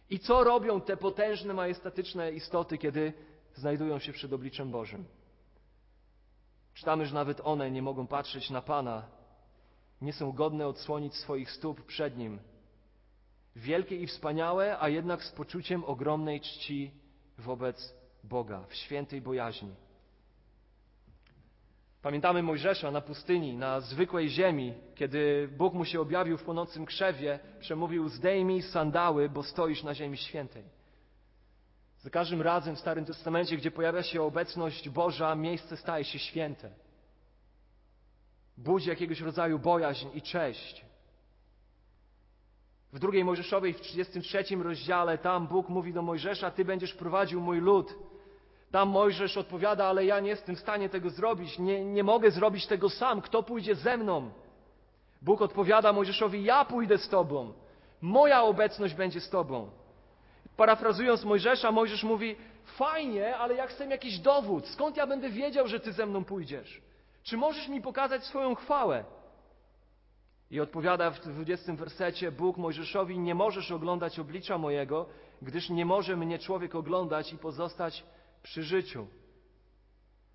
[0.10, 3.14] I co robią te potężne, majestatyczne istoty, kiedy
[3.56, 5.06] znajdują się przed obliczem Bożym?
[6.74, 9.08] Czytamy, że nawet one nie mogą patrzeć na Pana,
[10.02, 12.40] nie są godne odsłonić swoich stóp przed Nim,
[13.56, 16.92] wielkie i wspaniałe, a jednak z poczuciem ogromnej czci
[17.38, 19.76] wobec Boga, w świętej bojaźni.
[22.06, 27.40] Pamiętamy Mojżesza na pustyni, na zwykłej ziemi, kiedy Bóg mu się objawił w płonącym krzewie,
[27.60, 30.64] przemówił: Zdejmij sandały, bo stoisz na ziemi świętej.
[32.00, 36.72] Za każdym razem w Starym Testamencie, gdzie pojawia się obecność Boża, miejsce staje się święte.
[38.58, 40.86] Budzi jakiegoś rodzaju bojaźń i cześć.
[42.94, 47.60] W drugiej Mojżeszowej, w 33 rozdziale, tam Bóg mówi do Mojżesza, Ty będziesz prowadził mój
[47.60, 47.96] lud.
[48.76, 52.68] Tam Mojżesz odpowiada, ale ja nie jestem w stanie tego zrobić, nie, nie mogę zrobić
[52.68, 54.32] tego sam, kto pójdzie ze mną?
[55.22, 57.54] Bóg odpowiada Mojżeszowi, ja pójdę z Tobą,
[58.02, 59.70] moja obecność będzie z Tobą.
[60.58, 62.36] Parafrazując Mojżesza, Mojżesz mówi,
[62.66, 66.82] fajnie, ale ja chcę jakiś dowód, skąd ja będę wiedział, że Ty ze mną pójdziesz?
[67.24, 69.04] Czy możesz mi pokazać swoją chwałę?
[70.52, 75.06] I odpowiada w 20 wersecie Bóg Mojżeszowi: Nie możesz oglądać oblicza mojego,
[75.42, 78.04] gdyż nie może mnie człowiek oglądać i pozostać
[78.46, 79.08] przy życiu.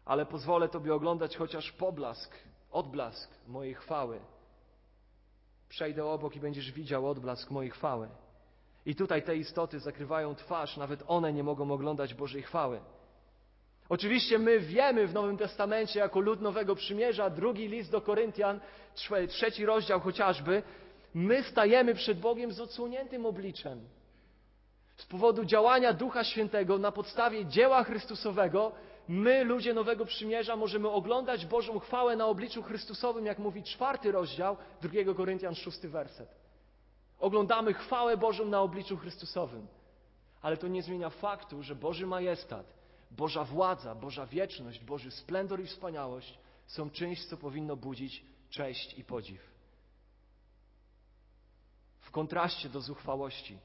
[0.04, 2.34] Ale pozwolę Tobie oglądać chociaż poblask,
[2.70, 4.20] odblask mojej chwały.
[5.68, 8.08] Przejdę obok i będziesz widział odblask mojej chwały.
[8.86, 12.80] I tutaj te istoty zakrywają twarz, nawet one nie mogą oglądać Bożej chwały.
[13.88, 18.60] Oczywiście my wiemy w Nowym Testamencie jako lud Nowego Przymierza, drugi list do Koryntian,
[19.28, 20.62] trzeci rozdział chociażby,
[21.14, 23.88] my stajemy przed Bogiem z odsłoniętym obliczem.
[25.00, 28.72] Z powodu działania Ducha Świętego na podstawie dzieła Chrystusowego,
[29.08, 34.56] my, ludzie Nowego Przymierza, możemy oglądać Bożą chwałę na obliczu Chrystusowym, jak mówi czwarty rozdział
[34.82, 36.28] drugiego Koryntian, szósty werset.
[37.20, 39.66] Oglądamy chwałę Bożą na obliczu Chrystusowym.
[40.42, 42.66] Ale to nie zmienia faktu, że Boży majestat
[43.10, 49.04] Boża władza, Boża wieczność, Boży splendor i wspaniałość są czymś, co powinno budzić cześć i
[49.04, 49.40] podziw.
[52.00, 53.58] W kontraście do zuchwałości.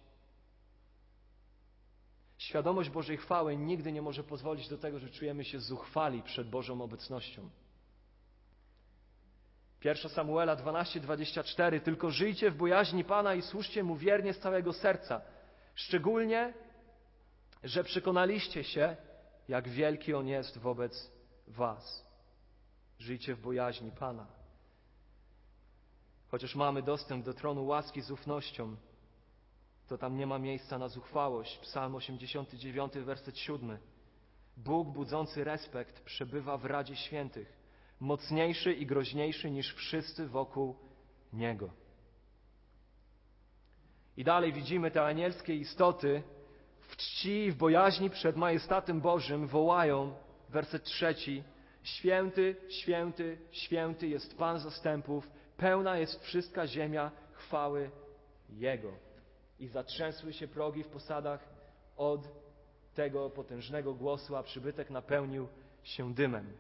[2.38, 6.82] Świadomość Bożej chwały nigdy nie może pozwolić do tego, że czujemy się zuchwali przed Bożą
[6.82, 7.50] obecnością.
[9.84, 15.22] 1 Samuela 12:24 Tylko żyjcie w bojaźni Pana i służcie Mu wiernie z całego serca,
[15.76, 16.54] szczególnie,
[17.64, 18.96] że przekonaliście się,
[19.48, 21.12] jak wielki On jest wobec
[21.48, 22.06] was.
[23.00, 24.28] Żyjcie w bojaźni Pana.
[26.28, 28.76] Chociaż mamy dostęp do tronu łaski z ufnością,
[29.88, 31.58] to tam nie ma miejsca na zuchwałość.
[31.58, 33.78] Psalm 89, werset 7.
[34.58, 37.58] Bóg budzący respekt przebywa w Radzie Świętych,
[38.00, 40.76] mocniejszy i groźniejszy niż wszyscy wokół
[41.34, 41.70] Niego.
[44.18, 46.24] I dalej widzimy te anielskie istoty
[46.82, 50.16] w czci i w bojaźni przed majestatem Bożym wołają,
[50.50, 51.44] werset trzeci,
[51.86, 57.92] Święty, święty, święty jest Pan zastępów, pełna jest wszystka ziemia chwały
[58.50, 59.05] Jego.
[59.60, 61.50] I zatrzęsły się progi w posadach
[61.98, 62.22] od
[62.96, 65.48] tego potężnego głosu, a przybytek napełnił
[65.84, 66.54] się dymem.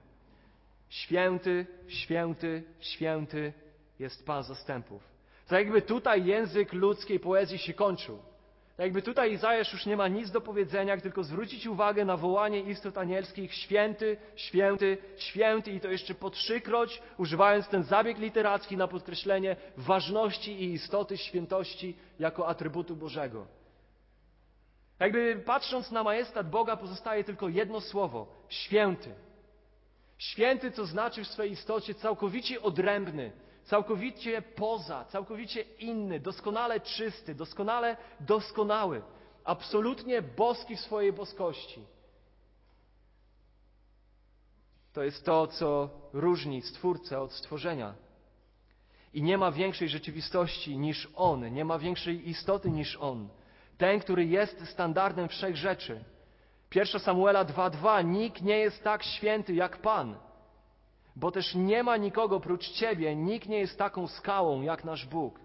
[0.90, 3.54] Święty, święty, święty
[4.00, 5.04] jest Pan zastępów.
[5.48, 8.20] Tak jakby tutaj język ludzkiej poezji się kończył.
[8.78, 12.98] Jakby tutaj Izajasz już nie ma nic do powiedzenia, tylko zwrócić uwagę na wołanie istot
[12.98, 19.56] anielskich święty, święty, święty i to jeszcze po trzykroć, używając ten zabieg literacki na podkreślenie
[19.78, 23.48] ważności i istoty świętości jako atrybutu Bożego.
[25.00, 29.14] Jakby patrząc na majestat Boga pozostaje tylko jedno słowo święty.
[30.18, 33.32] Święty, co znaczy w swojej istocie całkowicie odrębny,
[33.66, 39.02] całkowicie poza, całkowicie inny, doskonale czysty, doskonale doskonały,
[39.44, 41.86] absolutnie boski w swojej boskości.
[44.94, 47.94] To jest to, co różni Stwórcę od stworzenia.
[49.14, 53.30] I nie ma większej rzeczywistości niż On, nie ma większej istoty niż On.
[53.78, 56.04] Ten, który jest standardem wszech rzeczy.
[56.76, 60.16] 1 Samuela 2:2 Nikt nie jest tak święty jak Pan
[61.16, 65.40] bo też nie ma nikogo prócz Ciebie, nikt nie jest taką skałą jak nasz Bóg.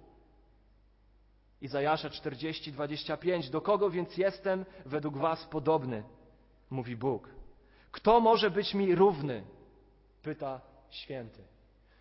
[1.61, 3.51] Izajasza 40, 25.
[3.51, 6.03] Do kogo więc jestem według Was podobny?
[6.71, 7.29] Mówi Bóg.
[7.91, 9.45] Kto może być mi równy?
[10.23, 11.43] Pyta święty.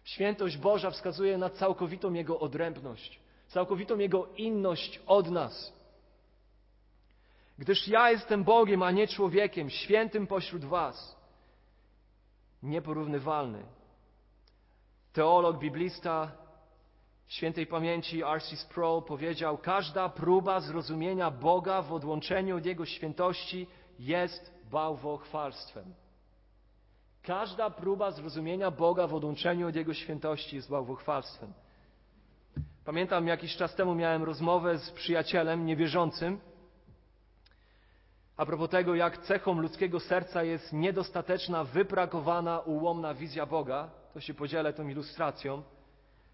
[0.03, 5.73] Świętość Boża wskazuje na całkowitą Jego odrębność, całkowitą Jego inność od nas.
[7.57, 11.18] Gdyż ja jestem Bogiem, a nie człowiekiem, świętym pośród Was
[12.63, 13.63] nieporównywalny.
[15.13, 16.31] Teolog, biblista
[17.27, 18.55] świętej pamięci R.C.
[18.55, 23.67] Sproul powiedział: Każda próba zrozumienia Boga w odłączeniu od Jego świętości
[23.99, 25.93] jest bałwochwalstwem.
[27.23, 31.53] Każda próba zrozumienia Boga w odłączeniu od Jego świętości jest bałwochwalstwem.
[32.85, 36.39] Pamiętam, jakiś czas temu miałem rozmowę z przyjacielem niewierzącym,
[38.39, 44.33] a propos tego, jak cechą ludzkiego serca jest niedostateczna, wybrakowana, ułomna wizja Boga, to się
[44.33, 45.63] podzielę tą ilustracją.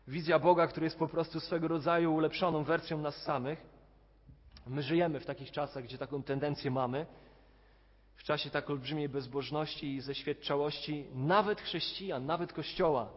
[0.08, 3.66] Wizja Boga, który jest po prostu swego rodzaju ulepszoną wersją nas samych.
[4.68, 7.06] My żyjemy w takich czasach, gdzie taką tendencję mamy.
[8.16, 13.10] W czasie tak olbrzymiej bezbożności i zeświadczałości nawet chrześcijan, nawet Kościoła.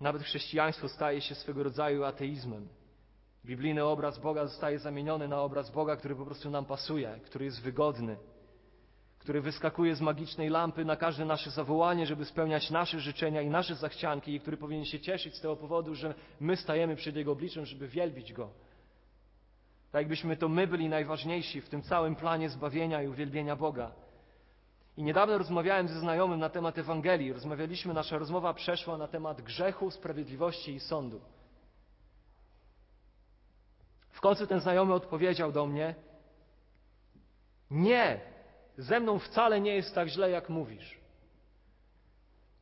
[0.00, 2.68] Nawet chrześcijaństwo staje się swego rodzaju ateizmem.
[3.48, 7.62] Biblijny obraz Boga zostaje zamieniony na obraz Boga, który po prostu nam pasuje, który jest
[7.62, 8.16] wygodny,
[9.18, 13.74] który wyskakuje z magicznej lampy na każde nasze zawołanie, żeby spełniać nasze życzenia i nasze
[13.74, 17.66] zachcianki, i który powinien się cieszyć z tego powodu, że my stajemy przed Jego obliczem,
[17.66, 18.50] żeby wielbić Go.
[19.92, 23.92] Tak jakbyśmy to my byli najważniejsi w tym całym planie zbawienia i uwielbienia Boga.
[24.96, 27.32] I niedawno rozmawiałem ze znajomym na temat Ewangelii.
[27.32, 31.20] Rozmawialiśmy, nasza rozmowa przeszła na temat grzechu, sprawiedliwości i sądu.
[34.18, 35.94] W końcu ten znajomy odpowiedział do mnie:
[37.70, 38.20] Nie,
[38.78, 41.00] ze mną wcale nie jest tak źle, jak mówisz.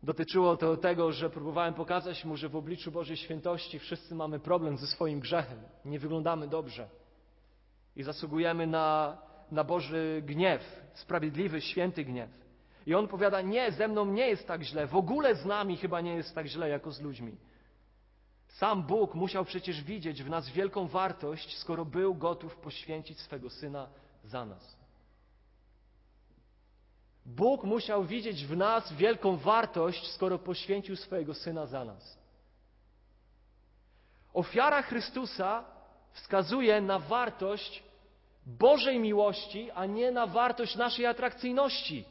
[0.03, 4.77] Dotyczyło to tego, że próbowałem pokazać mu, że w obliczu Bożej świętości wszyscy mamy problem
[4.77, 6.89] ze swoim grzechem, nie wyglądamy dobrze
[7.97, 9.19] i zasługujemy na,
[9.51, 12.31] na Boży gniew, sprawiedliwy, święty gniew.
[12.87, 16.01] I on powiada: Nie, ze mną nie jest tak źle, w ogóle z nami chyba
[16.01, 17.37] nie jest tak źle, jako z ludźmi.
[18.59, 23.89] Sam Bóg musiał przecież widzieć w nas wielką wartość, skoro był gotów poświęcić swego syna
[24.25, 24.77] za nas.
[27.27, 32.19] Bóg musiał widzieć w nas wielką wartość, skoro poświęcił swojego syna za nas.
[34.35, 35.65] Ofiara Chrystusa
[36.13, 37.83] wskazuje na wartość
[38.47, 42.05] Bożej miłości, a nie na wartość naszej atrakcyjności.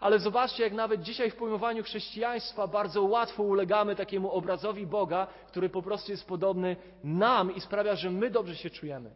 [0.00, 5.68] Ale zobaczcie, jak nawet dzisiaj w pojmowaniu chrześcijaństwa bardzo łatwo ulegamy takiemu obrazowi Boga, który
[5.68, 9.10] po prostu jest podobny nam i sprawia, że my dobrze się czujemy.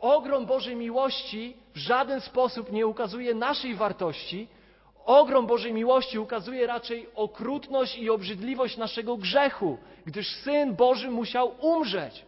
[0.00, 4.48] Ogrom Bożej miłości w żaden sposób nie ukazuje naszej wartości.
[5.04, 12.24] Ogrom Bożej miłości ukazuje raczej okrutność i obrzydliwość naszego grzechu, gdyż Syn Boży musiał umrzeć.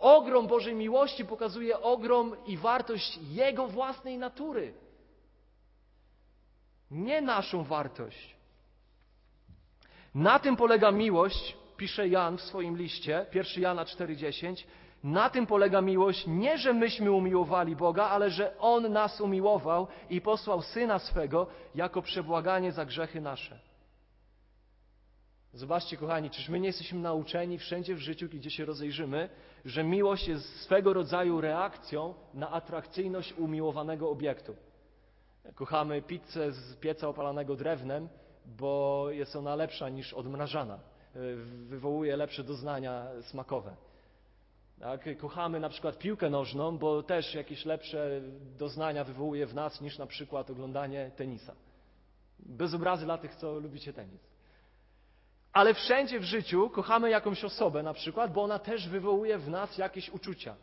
[0.00, 4.72] Ogrom Bożej miłości pokazuje ogrom i wartość Jego własnej natury.
[6.90, 8.36] Nie naszą wartość.
[10.14, 14.64] Na tym polega miłość, pisze Jan w swoim liście, 1 Jana 4,10.
[15.04, 20.20] Na tym polega miłość, nie że myśmy umiłowali Boga, ale że On nas umiłował i
[20.20, 23.60] posłał Syna swego jako przebłaganie za grzechy nasze.
[25.52, 29.28] Zobaczcie, kochani, czyż my nie jesteśmy nauczeni wszędzie w życiu, gdzie się rozejrzymy,
[29.64, 34.56] że miłość jest swego rodzaju reakcją na atrakcyjność umiłowanego obiektu.
[35.54, 38.08] Kochamy pizzę z pieca opalanego drewnem,
[38.46, 40.78] bo jest ona lepsza niż odmrażana.
[41.68, 43.76] Wywołuje lepsze doznania smakowe.
[44.80, 45.18] Tak?
[45.18, 48.20] Kochamy na przykład piłkę nożną, bo też jakieś lepsze
[48.58, 51.54] doznania wywołuje w nas niż na przykład oglądanie tenisa.
[52.38, 54.20] Bez obrazy dla tych, co lubicie tenis.
[55.52, 59.78] Ale wszędzie w życiu kochamy jakąś osobę na przykład, bo ona też wywołuje w nas
[59.78, 60.56] jakieś uczucia.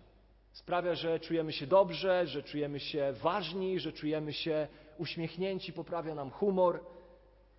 [0.55, 6.31] Sprawia, że czujemy się dobrze, że czujemy się ważni, że czujemy się uśmiechnięci, poprawia nam
[6.31, 6.83] humor,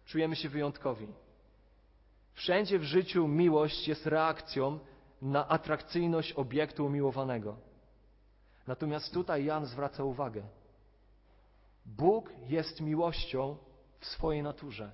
[0.07, 1.07] czujemy się wyjątkowi.
[2.33, 4.79] Wszędzie w życiu miłość jest reakcją
[5.23, 7.57] na atrakcyjność obiektu umiłowanego.
[8.67, 10.43] Natomiast tutaj Jan zwraca uwagę.
[11.87, 13.57] Bóg jest miłością
[14.01, 14.93] w swojej naturze.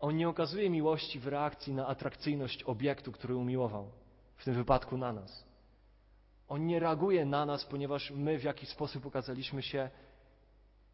[0.00, 3.90] On nie okazuje miłości w reakcji na atrakcyjność obiektu, który umiłował,
[4.36, 5.51] w tym wypadku na nas.
[6.52, 9.90] On nie reaguje na nas, ponieważ my w jakiś sposób okazaliśmy się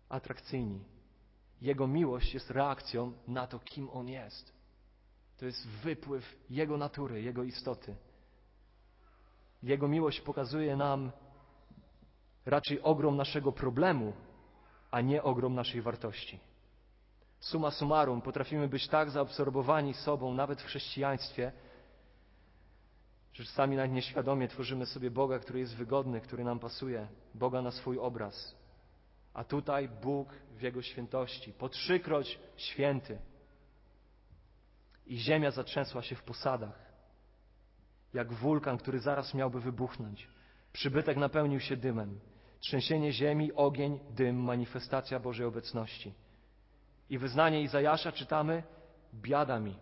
[0.09, 0.85] atrakcyjni.
[1.61, 4.53] Jego miłość jest reakcją na to, kim On jest.
[5.39, 7.97] To jest wypływ Jego natury, Jego istoty.
[9.63, 11.13] Jego miłość pokazuje nam
[12.47, 14.13] raczej ogrom naszego problemu,
[14.91, 16.41] a nie ogrom naszej wartości.
[17.41, 21.53] Suma summarum, potrafimy być tak zaabsorbowani sobą, nawet w chrześcijaństwie,
[23.39, 27.71] że czasami nawet nieświadomie tworzymy sobie Boga, który jest wygodny, który nam pasuje, Boga na
[27.71, 28.57] swój obraz.
[29.35, 33.19] A tutaj Bóg w Jego świętości, po trzykroć święty.
[35.07, 36.93] I ziemia zatrzęsła się w posadach,
[38.15, 40.29] jak wulkan, który zaraz miałby wybuchnąć.
[40.73, 42.21] Przybytek napełnił się dymem.
[42.61, 46.15] Trzęsienie ziemi, ogień, dym, manifestacja Bożej obecności.
[47.11, 48.63] I wyznanie Izajasza czytamy:
[49.15, 49.77] Biada mi.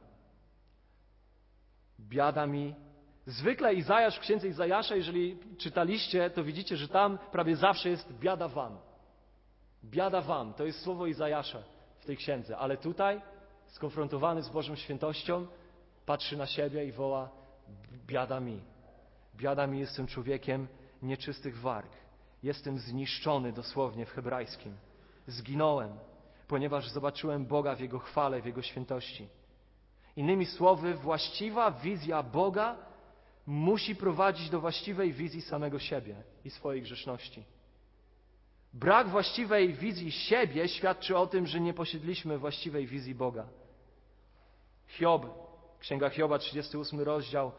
[2.00, 2.85] Biada mi.
[3.26, 8.48] Zwykle Izajasz w księdze Izajasza, jeżeli czytaliście, to widzicie, że tam prawie zawsze jest biada
[8.48, 8.78] wam.
[9.84, 11.62] Biada wam, to jest słowo Izajasza
[11.98, 13.20] w tej księdze, ale tutaj,
[13.66, 15.46] skonfrontowany z Bożą świętością,
[16.06, 17.28] patrzy na siebie i woła:
[18.06, 18.60] Biada mi.
[19.36, 20.68] Biada mi, jestem człowiekiem
[21.02, 21.90] nieczystych warg.
[22.42, 24.76] Jestem zniszczony dosłownie w hebrajskim.
[25.26, 25.98] Zginąłem
[26.48, 29.28] ponieważ zobaczyłem Boga w Jego chwale, w Jego świętości.
[30.16, 32.76] Innymi słowy, właściwa wizja Boga
[33.46, 37.44] musi prowadzić do właściwej wizji samego siebie i swojej grzeszności.
[38.72, 43.46] Brak właściwej wizji siebie świadczy o tym, że nie posiedliśmy właściwej wizji Boga.
[44.86, 45.26] Hiob,
[45.80, 47.52] Księga Hioba, 38 rozdział.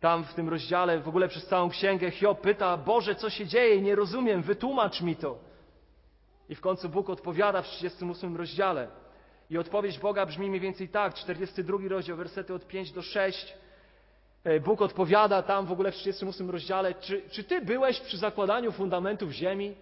[0.00, 3.82] Tam w tym rozdziale, w ogóle przez całą księgę, Hiob pyta: Boże, co się dzieje?
[3.82, 5.38] Nie rozumiem, wytłumacz mi to.
[6.48, 8.88] I w końcu Bóg odpowiada w 38 rozdziale.
[9.50, 13.54] I odpowiedź Boga brzmi mniej więcej tak, 42 rozdział, wersety od 5 do 6.
[14.44, 18.72] E, Bóg odpowiada tam w ogóle w 38 rozdziale, czy, czy Ty byłeś przy zakładaniu
[18.72, 19.74] fundamentów ziemi?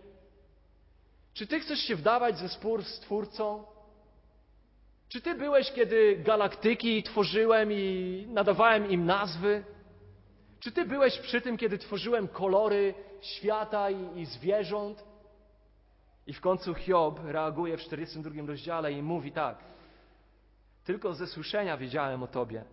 [1.34, 3.64] Czy Ty chcesz się wdawać ze spór z Twórcą?
[5.08, 9.64] Czy Ty byłeś, kiedy galaktyki tworzyłem i nadawałem im nazwy?
[10.60, 15.04] Czy Ty byłeś przy tym, kiedy tworzyłem kolory świata i, i zwierząt?
[16.26, 19.58] I w końcu Hiob reaguje w 42 rozdziale i mówi tak.
[20.84, 22.64] Tylko ze słyszenia wiedziałem o Tobie,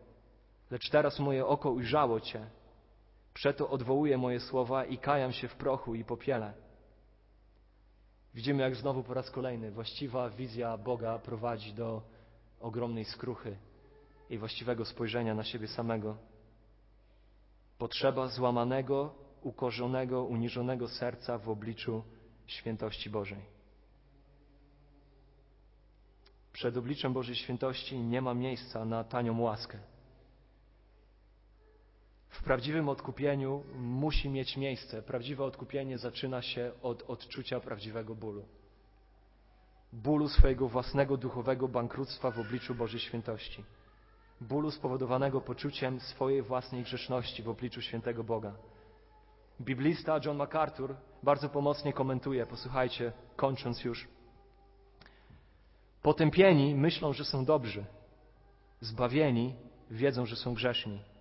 [0.74, 2.46] lecz teraz moje oko ujrzało Cię.
[3.34, 6.54] Przeto odwołuję moje słowa i kajam się w prochu i popiele.
[8.34, 12.02] Widzimy, jak znowu po raz kolejny właściwa wizja Boga prowadzi do
[12.60, 13.58] ogromnej skruchy
[14.30, 16.18] i właściwego spojrzenia na siebie samego.
[17.78, 22.04] Potrzeba złamanego, ukorzonego, uniżonego serca w obliczu
[22.48, 23.46] świętości Bożej.
[26.54, 29.93] Przed obliczem Bożej świętości nie ma miejsca na tanią łaskę.
[32.34, 35.02] W prawdziwym odkupieniu musi mieć miejsce.
[35.02, 38.46] Prawdziwe odkupienie zaczyna się od odczucia prawdziwego bólu.
[39.94, 43.64] Bólu swojego własnego duchowego bankructwa w obliczu Bożej świętości.
[44.42, 48.54] Bólu spowodowanego poczuciem swojej własnej grzeszności w obliczu świętego Boga.
[49.62, 54.08] Biblista John MacArthur bardzo pomocnie komentuje, posłuchajcie, kończąc już.
[56.02, 57.86] Potępieni myślą, że są dobrzy.
[58.82, 59.56] Zbawieni
[59.92, 61.13] wiedzą, że są grzeszni.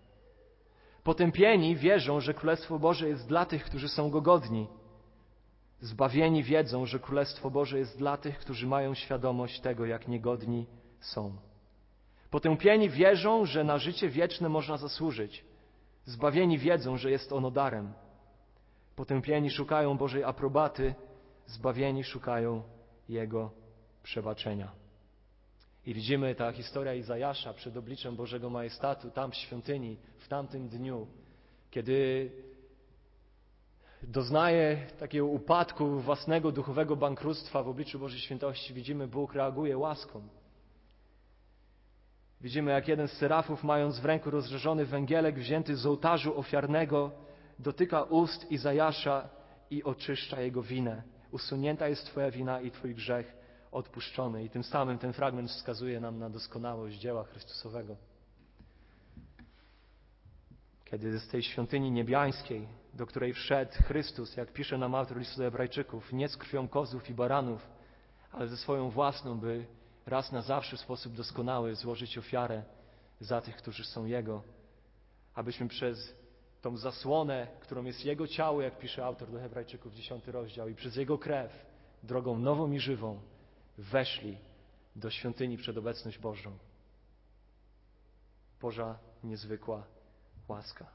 [1.05, 4.67] Potępieni wierzą, że Królestwo Boże jest dla tych, którzy są go godni.
[5.81, 10.67] Zbawieni wiedzą, że Królestwo Boże jest dla tych, którzy mają świadomość tego, jak niegodni
[11.01, 11.37] są.
[12.31, 15.45] Potępieni wierzą, że na życie wieczne można zasłużyć.
[16.05, 17.93] Zbawieni wiedzą, że jest ono darem.
[18.97, 20.95] Potępieni szukają Bożej aprobaty,
[21.47, 22.63] zbawieni szukają
[23.09, 23.51] Jego
[24.03, 24.82] przebaczenia.
[25.87, 31.07] I widzimy ta historia Izajasza przed obliczem Bożego Majestatu, tam w świątyni, w tamtym dniu,
[31.71, 32.31] kiedy
[34.03, 40.29] doznaje takiego upadku własnego duchowego bankructwa w obliczu Bożej Świętości, widzimy, Bóg reaguje łaską.
[42.41, 47.11] Widzimy, jak jeden z serafów, mając w ręku rozżarzony węgielek wzięty z ołtarzu ofiarnego,
[47.59, 49.29] dotyka ust Izajasza
[49.71, 51.03] i oczyszcza jego winę.
[51.31, 53.42] Usunięta jest Twoja wina i Twój grzech
[53.73, 54.45] odpuszczony.
[54.45, 57.97] I tym samym ten fragment wskazuje nam na doskonałość dzieła Chrystusowego.
[60.85, 65.43] Kiedy z tej świątyni niebiańskiej, do której wszedł Chrystus, jak pisze nam autor listu do
[65.43, 67.67] Hebrajczyków, nie z krwią kozów i baranów,
[68.33, 69.67] ale ze swoją własną, by
[70.07, 72.63] raz na zawsze w sposób doskonały złożyć ofiarę
[73.21, 74.43] za tych, którzy są Jego,
[75.35, 76.15] abyśmy przez
[76.63, 80.97] tą zasłonę, którą jest Jego ciało, jak pisze autor do Hebrajczyków, dziesiąty rozdział, i przez
[80.97, 81.67] Jego krew,
[82.03, 83.21] drogą nową i żywą,
[83.83, 84.39] weszli
[84.97, 86.59] do świątyni przed obecność Bożą.
[88.61, 89.83] Boża niezwykła
[90.49, 90.87] łaska.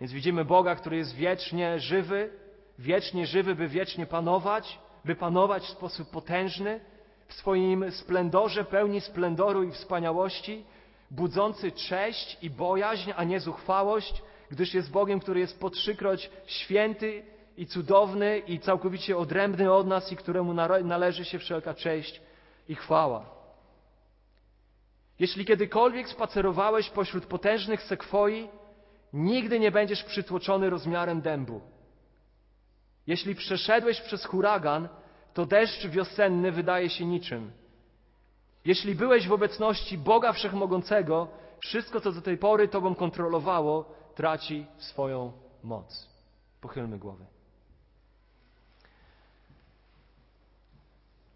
[0.00, 2.30] Więc widzimy Boga, który jest wiecznie żywy,
[2.78, 6.80] wiecznie żywy, by wiecznie panować, by panować w sposób potężny,
[7.28, 10.64] w swoim splendorze, pełni splendoru i wspaniałości,
[11.10, 17.31] budzący cześć i bojaźń, a nie zuchwałość, gdyż jest Bogiem, który jest po trzykroć święty
[17.56, 22.20] i cudowny i całkowicie odrębny od nas i któremu należy się wszelka cześć
[22.68, 23.26] i chwała.
[25.18, 28.48] Jeśli kiedykolwiek spacerowałeś pośród potężnych sekwoi,
[29.12, 31.60] nigdy nie będziesz przytłoczony rozmiarem dębu.
[33.06, 34.88] Jeśli przeszedłeś przez huragan,
[35.34, 37.52] to deszcz wiosenny wydaje się niczym.
[38.64, 41.28] Jeśli byłeś w obecności Boga Wszechmogącego,
[41.64, 45.32] wszystko, co do tej pory Tobą kontrolowało, traci swoją
[45.62, 46.08] moc.
[46.60, 47.26] Pochylmy głowy.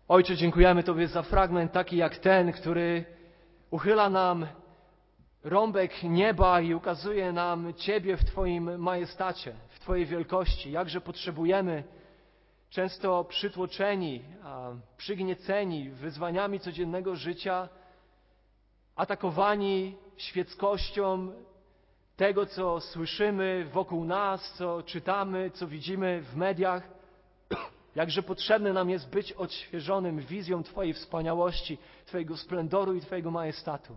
[0.08, 3.04] Ojcze, dziękujemy Tobie za fragment taki jak ten, który
[3.70, 4.46] uchyla nam
[5.44, 10.72] rąbek nieba i ukazuje nam Ciebie w Twoim majestacie, w Twojej wielkości.
[10.72, 11.84] Jakże potrzebujemy,
[12.70, 14.24] często przytłoczeni,
[14.96, 17.68] przygnieceni wyzwaniami codziennego życia,
[18.96, 21.32] atakowani świeckością
[22.16, 26.95] tego, co słyszymy wokół nas, co czytamy, co widzimy w mediach.
[27.96, 33.96] Jakże potrzebne nam jest być odświeżonym wizją Twojej wspaniałości, Twojego splendoru i Twojego majestatu.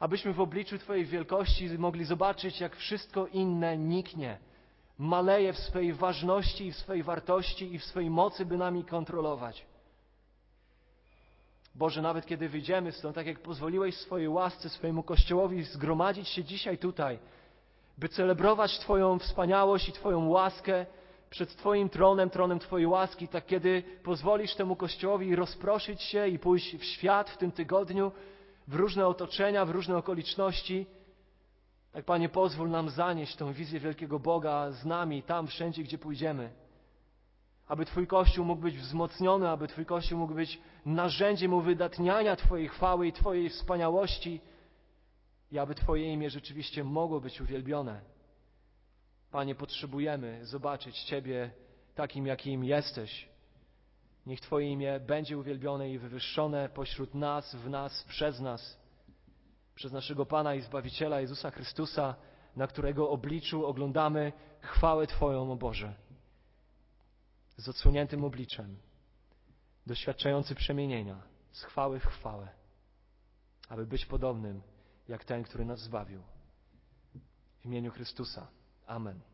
[0.00, 4.38] Abyśmy w obliczu Twojej wielkości mogli zobaczyć, jak wszystko inne niknie,
[4.98, 9.66] maleje w swojej ważności i w swojej wartości i w swojej mocy, by nami kontrolować.
[11.74, 16.78] Boże, nawet kiedy wyjdziemy stąd, tak jak pozwoliłeś swojej łasce, swojemu Kościołowi zgromadzić się dzisiaj
[16.78, 17.18] tutaj,
[17.98, 20.86] by celebrować Twoją wspaniałość i Twoją łaskę
[21.32, 26.76] przed Twoim tronem, tronem Twojej łaski, tak kiedy pozwolisz temu Kościołowi rozproszyć się i pójść
[26.76, 28.12] w świat w tym tygodniu,
[28.68, 30.86] w różne otoczenia, w różne okoliczności,
[31.92, 36.62] tak Panie pozwól nam zanieść tą wizję wielkiego Boga z nami, tam wszędzie, gdzie pójdziemy
[37.72, 43.06] aby Twój Kościół mógł być wzmocniony, aby Twój Kościół mógł być narzędziem uwydatniania Twojej chwały
[43.06, 44.40] i Twojej wspaniałości
[45.52, 48.00] i aby Twoje imię rzeczywiście mogło być uwielbione.
[49.32, 51.50] Panie, potrzebujemy zobaczyć Ciebie
[51.94, 53.28] takim, jakim jesteś.
[54.26, 58.78] Niech Twoje imię będzie uwielbione i wywyższone pośród nas, w nas, przez nas,
[59.74, 62.14] przez naszego Pana i Zbawiciela Jezusa Chrystusa,
[62.56, 65.94] na którego obliczu oglądamy chwałę Twoją, o Boże
[67.56, 68.76] z odsłoniętym obliczem,
[69.86, 71.22] doświadczający przemienienia
[71.52, 72.48] z chwały w chwałę,
[73.68, 74.62] aby być podobnym
[75.08, 76.22] jak ten, który nas zbawił.
[77.60, 78.61] W imieniu Chrystusa.
[78.88, 79.31] Amen.